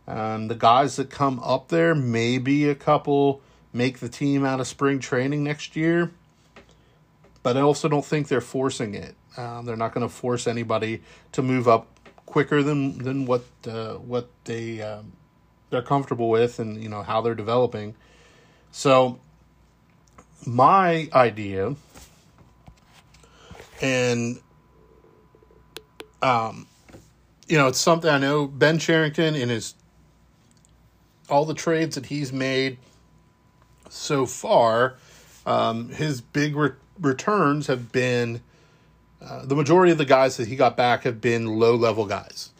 [0.09, 3.43] Um, the guys that come up there, maybe a couple
[3.73, 6.11] make the team out of spring training next year.
[7.43, 9.15] But I also don't think they're forcing it.
[9.37, 11.03] Um, they're not going to force anybody
[11.33, 11.87] to move up
[12.27, 15.13] quicker than than what uh, what they um,
[15.71, 17.95] they're comfortable with, and you know how they're developing.
[18.73, 19.19] So,
[20.47, 21.75] my idea,
[23.81, 24.41] and
[26.23, 26.67] um,
[27.49, 29.75] you know, it's something I know Ben Cherington in his
[31.29, 32.79] all the trades that he's made
[33.89, 34.97] so far,
[35.47, 38.41] um, his big re- returns have been
[39.23, 42.51] uh, the majority of the guys that he got back have been low level guys,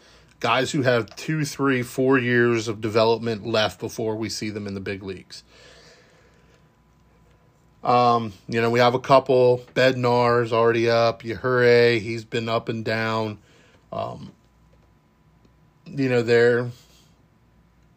[0.41, 4.73] guys who have two, three, four years of development left before we see them in
[4.73, 5.43] the big leagues.
[7.83, 9.63] Um, you know, we have a couple.
[9.73, 11.23] Bednar's already up.
[11.23, 13.37] Yajure, he's been up and down.
[13.93, 14.31] Um,
[15.85, 16.71] you know, they're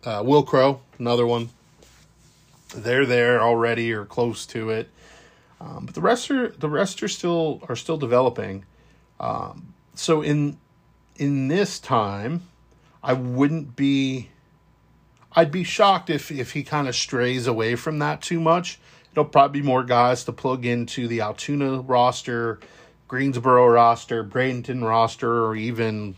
[0.05, 1.51] uh, Wil Crowe, another one.
[2.75, 4.91] They're there already or close to it.
[5.61, 8.65] Um, but the rest are the rest are still are still developing.
[9.21, 10.59] Um, so in
[11.17, 12.49] in this time,
[13.03, 14.31] I wouldn't be.
[15.37, 18.79] I'd be shocked if if he kind of strays away from that too much.
[19.13, 22.59] It'll probably be more guys to plug into the Altoona roster,
[23.07, 26.17] Greensboro roster, Bradenton roster, or even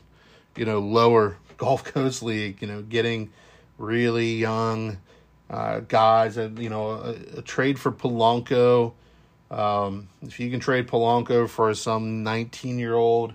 [0.57, 2.61] you know lower Gulf Coast League.
[2.61, 3.31] You know, getting
[3.79, 4.99] really young
[5.51, 6.37] uh, guys.
[6.37, 8.93] And you know, a, a trade for Polanco
[9.51, 13.35] um, if you can trade Polanco for some 19 year old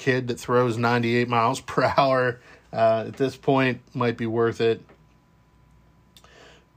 [0.00, 2.40] kid that throws 98 miles per hour,
[2.72, 4.82] uh, at this point, might be worth it.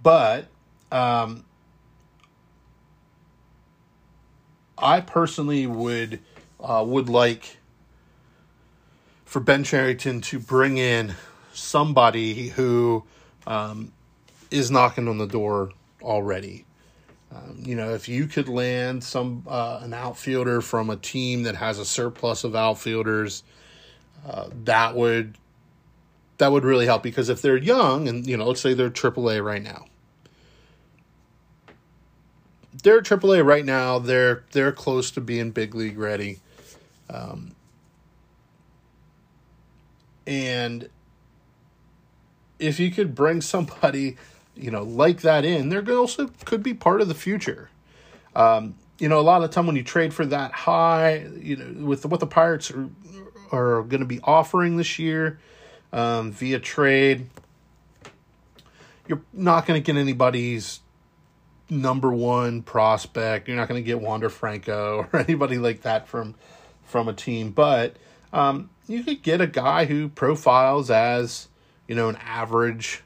[0.02, 0.48] But
[0.92, 1.46] um,
[4.78, 6.20] I personally would
[6.60, 7.58] uh, would like
[9.24, 11.16] for Ben Cherington to bring in
[11.54, 13.04] somebody who
[13.48, 13.94] um,
[14.52, 15.72] is knocking on the door
[16.02, 16.66] already.
[17.34, 21.56] Um, you know, if you could land some uh, an outfielder from a team that
[21.56, 23.44] has a surplus of outfielders,
[24.28, 25.38] uh, that would
[26.38, 29.44] that would really help because if they're young and you know, let's say they're AAA
[29.44, 29.86] right now,
[32.84, 33.98] they're AAA right now.
[33.98, 36.40] They're they're close to being big league ready,
[37.10, 37.56] um,
[40.28, 40.88] and
[42.60, 44.18] if you could bring somebody
[44.56, 47.70] you know, like that in, they're also could be part of the future.
[48.36, 51.86] Um, you know, a lot of time when you trade for that high, you know,
[51.86, 52.90] with the, what the Pirates are,
[53.52, 55.40] are going to be offering this year
[55.92, 57.30] um, via trade,
[59.08, 60.80] you're not going to get anybody's
[61.70, 63.48] number one prospect.
[63.48, 66.36] You're not going to get Wander Franco or anybody like that from
[66.84, 67.96] from a team, but
[68.34, 71.48] um, you could get a guy who profiles as
[71.88, 73.02] you know an average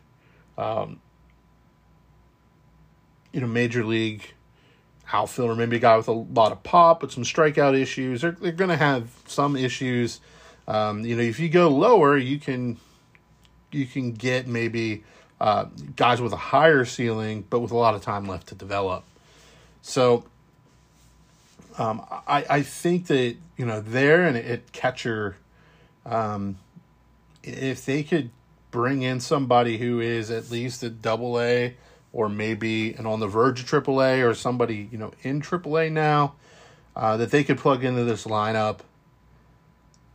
[0.57, 0.99] um,
[3.31, 4.33] you know, major league
[5.11, 8.21] outfielder, maybe a guy with a lot of pop, but some strikeout issues.
[8.21, 10.19] They're, they're going to have some issues.
[10.67, 12.77] Um, you know, if you go lower, you can
[13.71, 15.03] you can get maybe
[15.39, 15.65] uh,
[15.95, 19.03] guys with a higher ceiling, but with a lot of time left to develop.
[19.81, 20.25] So
[21.77, 25.37] um, I I think that you know there and at catcher,
[26.05, 26.57] um,
[27.43, 28.31] if they could
[28.71, 31.75] bring in somebody who is at least a double A
[32.13, 36.33] or maybe and on the verge of AAA or somebody you know in AAA now
[36.95, 38.79] uh, that they could plug into this lineup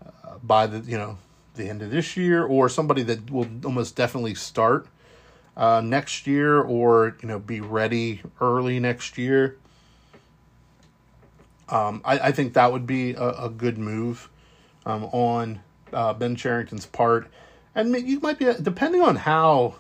[0.05, 1.16] uh, by the you know
[1.55, 4.86] the end of this year, or somebody that will almost definitely start
[5.57, 9.57] uh, next year, or you know be ready early next year.
[11.68, 14.28] Um, I, I think that would be a, a good move
[14.84, 15.61] um, on
[15.93, 17.28] uh, Ben Cherington's part,
[17.74, 19.76] and you might be depending on how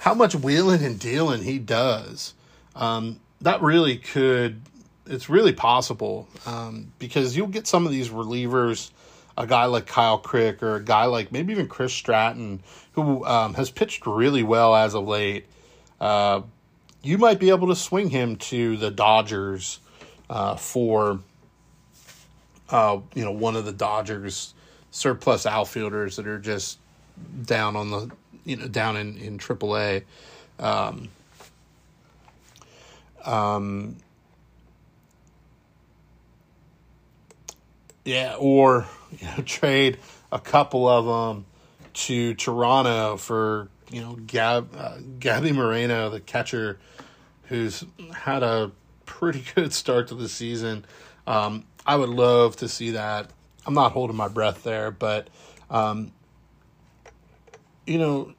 [0.00, 2.34] how much wheeling and dealing he does,
[2.74, 4.62] um, that really could,
[5.06, 8.90] it's really possible um, because you'll get some of these relievers,
[9.38, 13.54] a guy like Kyle Crick or a guy like maybe even Chris Stratton, who um,
[13.54, 15.46] has pitched really well as of late.
[16.00, 16.42] Uh,
[17.02, 19.78] you might be able to swing him to the Dodgers
[20.28, 21.20] uh, for,
[22.70, 24.54] uh, you know, one of the Dodgers
[24.90, 26.78] surplus outfielders that are just
[27.44, 28.10] down on the
[28.46, 30.04] you know down in in AAA.
[30.58, 31.08] Um,
[33.24, 33.96] um,
[38.06, 38.86] yeah, or
[39.20, 39.98] you know, trade
[40.32, 41.44] a couple of them
[41.92, 46.78] to Toronto for you know Gab uh, Gabby Moreno, the catcher,
[47.44, 47.84] who's
[48.14, 48.70] had a
[49.04, 50.86] pretty good start to the season.
[51.26, 53.30] Um, I would love to see that.
[53.66, 55.28] I'm not holding my breath there, but
[55.70, 56.12] um,
[57.86, 58.34] you know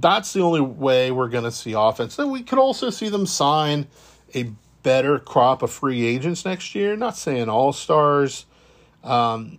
[0.00, 2.16] that's the only way we're going to see offense.
[2.16, 3.86] Then we could also see them sign
[4.34, 4.50] a
[4.82, 6.96] better crop of free agents next year.
[6.96, 8.46] Not saying all stars,
[9.04, 9.58] um,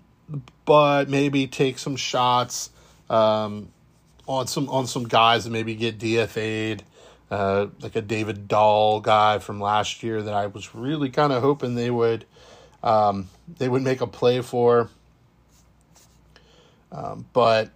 [0.65, 2.71] but maybe take some shots
[3.09, 3.69] um,
[4.27, 6.83] on some on some guys that maybe get DFA'd.
[7.31, 11.41] Uh, like a David Dahl guy from last year that I was really kind of
[11.41, 12.25] hoping they would
[12.83, 14.89] um, they would make a play for.
[16.93, 17.71] Um, but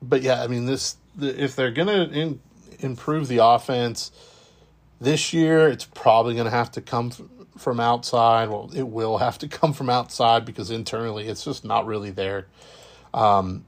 [0.00, 2.40] but yeah, I mean this if they're gonna in,
[2.80, 4.10] improve the offense
[5.00, 7.10] this year, it's probably gonna have to come
[7.56, 8.48] from outside.
[8.48, 12.46] Well, it will have to come from outside because internally it's just not really there.
[13.12, 13.66] Um,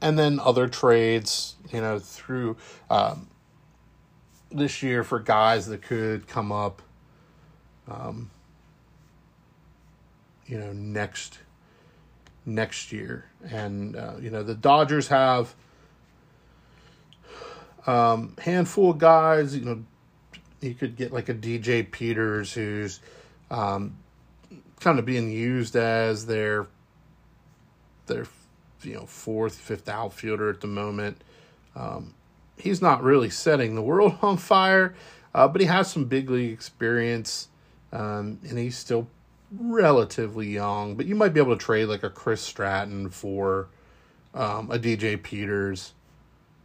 [0.00, 2.56] and then other trades, you know, through
[2.88, 3.28] um,
[4.50, 6.82] this year for guys that could come up,
[7.88, 8.30] um,
[10.48, 11.38] you know, next
[12.44, 13.26] next year.
[13.50, 15.54] And, uh, you know, the Dodgers have
[17.86, 19.84] um, handful of guys, you know,
[20.60, 23.00] you could get like a DJ Peters who's
[23.50, 23.96] um,
[24.80, 26.66] kind of being used as their
[28.06, 28.26] their
[28.82, 31.22] you know fourth, fifth outfielder at the moment.
[31.76, 32.14] Um,
[32.56, 34.94] he's not really setting the world on fire,
[35.34, 37.48] uh, but he has some big league experience,
[37.92, 39.06] um, and he's still
[39.50, 43.68] relatively young, but you might be able to trade like a Chris Stratton for
[44.34, 45.92] um, a DJ Peters,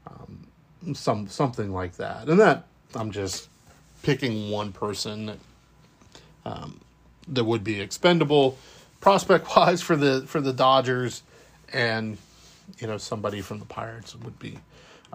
[0.07, 0.47] um,
[0.93, 2.27] some something like that.
[2.27, 3.49] And that I'm just
[4.01, 5.37] picking one person that
[6.45, 6.81] um,
[7.29, 8.57] that would be expendable
[9.03, 11.23] prospect wise for the for the Dodgers,
[11.71, 12.17] and
[12.79, 14.57] you know somebody from the Pirates would be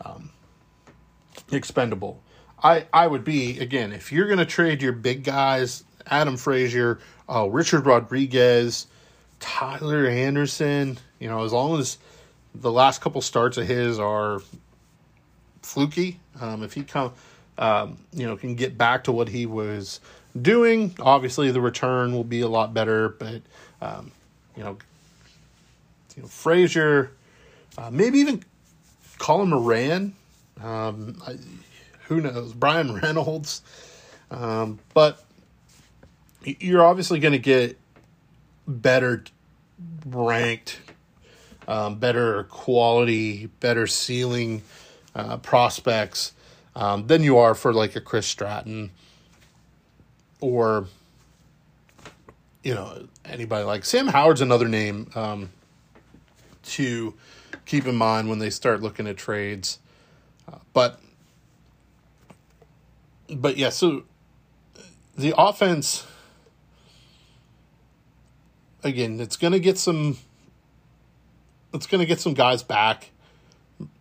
[0.04, 0.30] um,
[1.50, 2.22] expendable.
[2.62, 6.98] I I would be again if you're going to trade your big guys, Adam Frazier
[7.28, 8.86] uh, Richard Rodriguez,
[9.40, 10.98] Tyler Anderson.
[11.18, 11.98] You know, as long as
[12.54, 14.40] the last couple starts of his are
[15.62, 17.12] fluky, um, if he come,
[17.58, 20.00] um, you know, can get back to what he was
[20.40, 23.10] doing, obviously the return will be a lot better.
[23.10, 23.42] But
[23.80, 24.12] um,
[24.56, 24.78] you know,
[26.16, 27.12] you know, Frazier,
[27.76, 28.42] uh, maybe even
[29.18, 30.14] Colin Moran.
[30.62, 31.36] Um, I,
[32.06, 32.52] who knows?
[32.52, 33.62] Bryan Reynolds.
[34.30, 35.24] Um, but
[36.44, 37.78] you're obviously going to get
[38.66, 39.24] better
[40.06, 40.80] ranked,
[41.66, 44.62] um, better quality, better ceiling
[45.14, 46.32] uh, prospects
[46.76, 48.90] um, than you are for like a Chris Stratton
[50.40, 50.86] or
[52.62, 53.64] you know anybody.
[53.64, 55.50] Like Sam Howard's another name um,
[56.64, 57.14] to
[57.66, 59.78] keep in mind when they start looking at trades,
[60.50, 61.00] uh, but
[63.28, 64.04] but yeah, so
[65.16, 66.06] the offense
[68.82, 70.18] again, it's going to get some.
[71.72, 73.10] It's going to get some guys back.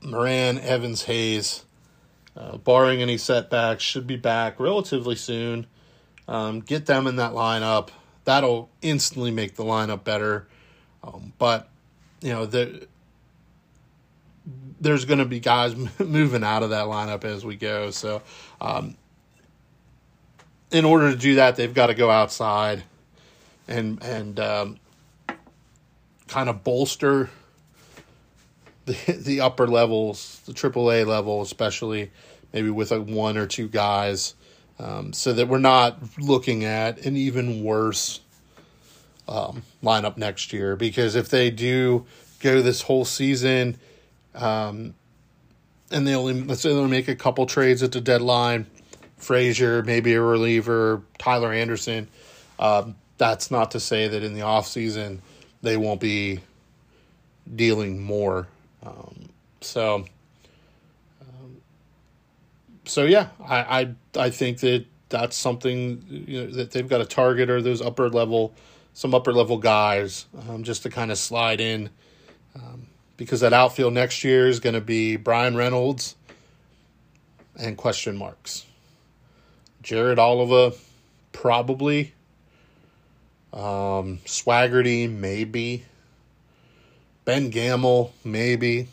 [0.01, 1.65] Moran, Evans, Hayes,
[2.35, 5.67] uh, barring any setbacks, should be back relatively soon.
[6.27, 7.89] Um, get them in that lineup.
[8.23, 10.47] That'll instantly make the lineup better.
[11.03, 11.69] Um, but
[12.21, 12.87] you know, the,
[14.79, 17.91] there's going to be guys moving out of that lineup as we go.
[17.91, 18.21] So,
[18.59, 18.95] um,
[20.71, 22.83] in order to do that, they've got to go outside
[23.67, 24.77] and and um,
[26.27, 27.29] kind of bolster
[28.87, 32.11] the the upper levels, the AAA level, especially
[32.53, 34.33] maybe with a one or two guys,
[34.79, 38.21] um, so that we're not looking at an even worse
[39.27, 40.75] um, lineup next year.
[40.75, 42.05] Because if they do
[42.39, 43.77] go this whole season,
[44.33, 44.95] um,
[45.91, 48.65] and they only let's say they only make a couple trades at the deadline,
[49.17, 52.07] Frazier, maybe a reliever, Tyler Anderson.
[52.59, 55.21] Um, that's not to say that in the off season
[55.61, 56.39] they won't be
[57.55, 58.47] dealing more.
[58.85, 59.29] Um,
[59.61, 60.05] so,
[61.21, 61.57] um,
[62.85, 63.95] so yeah, I, I
[64.25, 68.09] I think that that's something you know, that they've got to target or those upper
[68.09, 68.53] level,
[68.93, 71.89] some upper level guys, um, just to kind of slide in,
[72.55, 76.15] um, because that outfield next year is going to be Bryan Reynolds
[77.57, 78.65] and question marks.
[79.81, 80.75] Jared Oliva,
[81.31, 82.13] probably
[83.57, 85.83] um, Swaggerty, maybe.
[87.25, 88.87] Ben Gamel, maybe.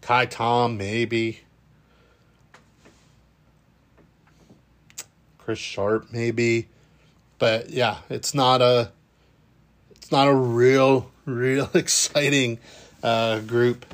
[0.00, 1.40] Ka'ai Tom, maybe.
[5.36, 6.68] Chris Sharpe, maybe.
[7.38, 8.90] But yeah, it's not a
[9.94, 12.58] it's not a real, real exciting
[13.02, 13.84] uh, group.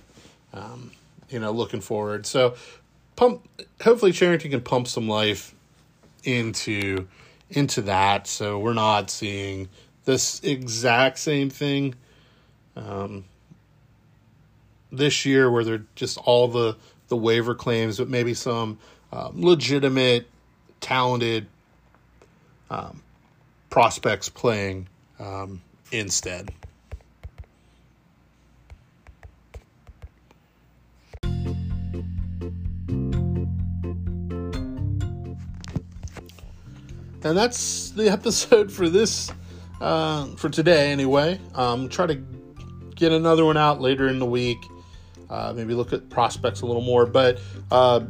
[0.55, 0.93] Um,
[1.29, 2.27] you know, looking forward.
[2.27, 2.55] So
[3.17, 3.47] pump
[3.83, 5.53] hopefully Cherington can pump some life
[6.23, 7.09] into
[7.51, 9.69] into that so we're not seeing
[10.05, 11.95] this exact same thing
[12.77, 13.25] um,
[14.91, 16.77] this year where they're just all the
[17.09, 18.79] the waiver claims but maybe some
[19.13, 20.27] um, legitimate
[20.81, 21.47] talented
[22.71, 23.03] um,
[23.71, 24.89] prospects playing
[25.21, 26.51] um, instead
[37.27, 39.31] and that's the episode for this
[39.81, 41.41] uh, for today anyway.
[41.55, 42.15] Um, try to
[42.95, 44.59] get another one out later in the week.
[45.29, 47.05] Uh, maybe look at prospects a little more.
[47.05, 48.01] But uh,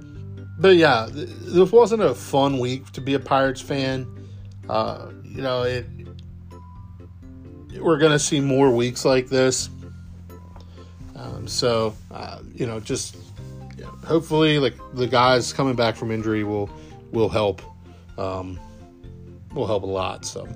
[0.59, 4.07] but yeah this wasn't a fun week to be a pirates fan.
[4.69, 5.87] Uh, you know it
[7.79, 9.69] we're gonna see more weeks like this.
[11.14, 13.17] Um, so uh, you know just
[14.05, 16.71] hopefully like the guys coming back from injury will
[17.12, 17.62] will help.
[18.19, 18.59] Um,
[19.57, 20.25] will help a lot.
[20.25, 20.49] So,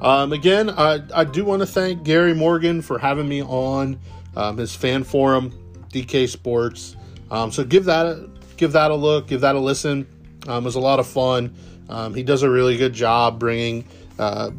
[0.00, 3.98] um, again, I, I do want to thank Gary Morgan for having me on
[4.36, 5.52] um, his fan forum,
[5.92, 6.96] DK Sports.
[7.30, 10.06] Um, so give that a, give that a look, give that a listen.
[10.46, 11.54] Um, it was a lot of fun.
[11.88, 13.86] Um, he does a really good job bringing
[14.18, 14.50] uh,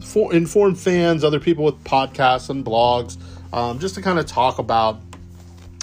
[0.00, 3.18] for, informed fans, other people with podcasts and blogs,
[3.52, 5.00] um, just to kind of talk about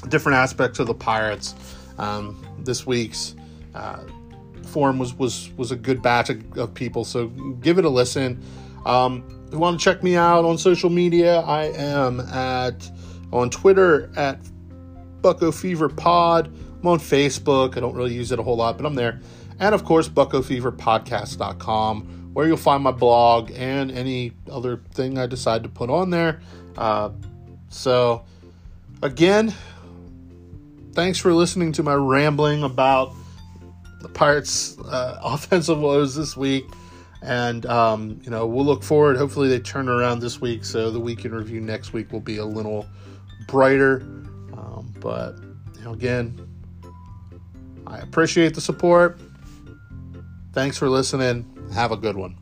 [0.10, 1.56] different aspects of the Pirates.
[2.60, 3.36] this week's
[3.76, 4.04] uh,
[4.74, 7.06] forum was was was a good batch of, of people.
[7.06, 7.28] So
[7.62, 8.44] give it a listen.
[8.86, 12.90] Um, if you want to check me out on social media, I am at
[13.32, 14.40] on Twitter at
[15.22, 16.48] Bucco Fever Pod.
[16.82, 17.78] I'm on Facebook.
[17.78, 19.22] I don't really use it a whole lot, but I'm there.
[19.60, 25.64] And of course, BuccoFeverPodcast.com, where you'll find my blog and any other thing I decide
[25.64, 26.42] to put on there.
[26.78, 27.12] Uh,
[27.70, 28.26] so,
[29.02, 29.54] again,
[30.92, 33.14] thanks for listening to my rambling about
[34.04, 36.66] the Pirates' uh, offensive woes this week.
[37.24, 39.18] And, um, you know, we'll look forward.
[39.18, 40.66] Hopefully, they turn around this week.
[40.66, 42.86] So the week in review next week will be a little
[43.48, 44.02] brighter.
[44.54, 45.38] Um, but,
[45.78, 46.38] you know, again,
[47.88, 49.20] I appreciate the support.
[50.52, 51.50] Thanks for listening.
[51.74, 52.38] Have a good one.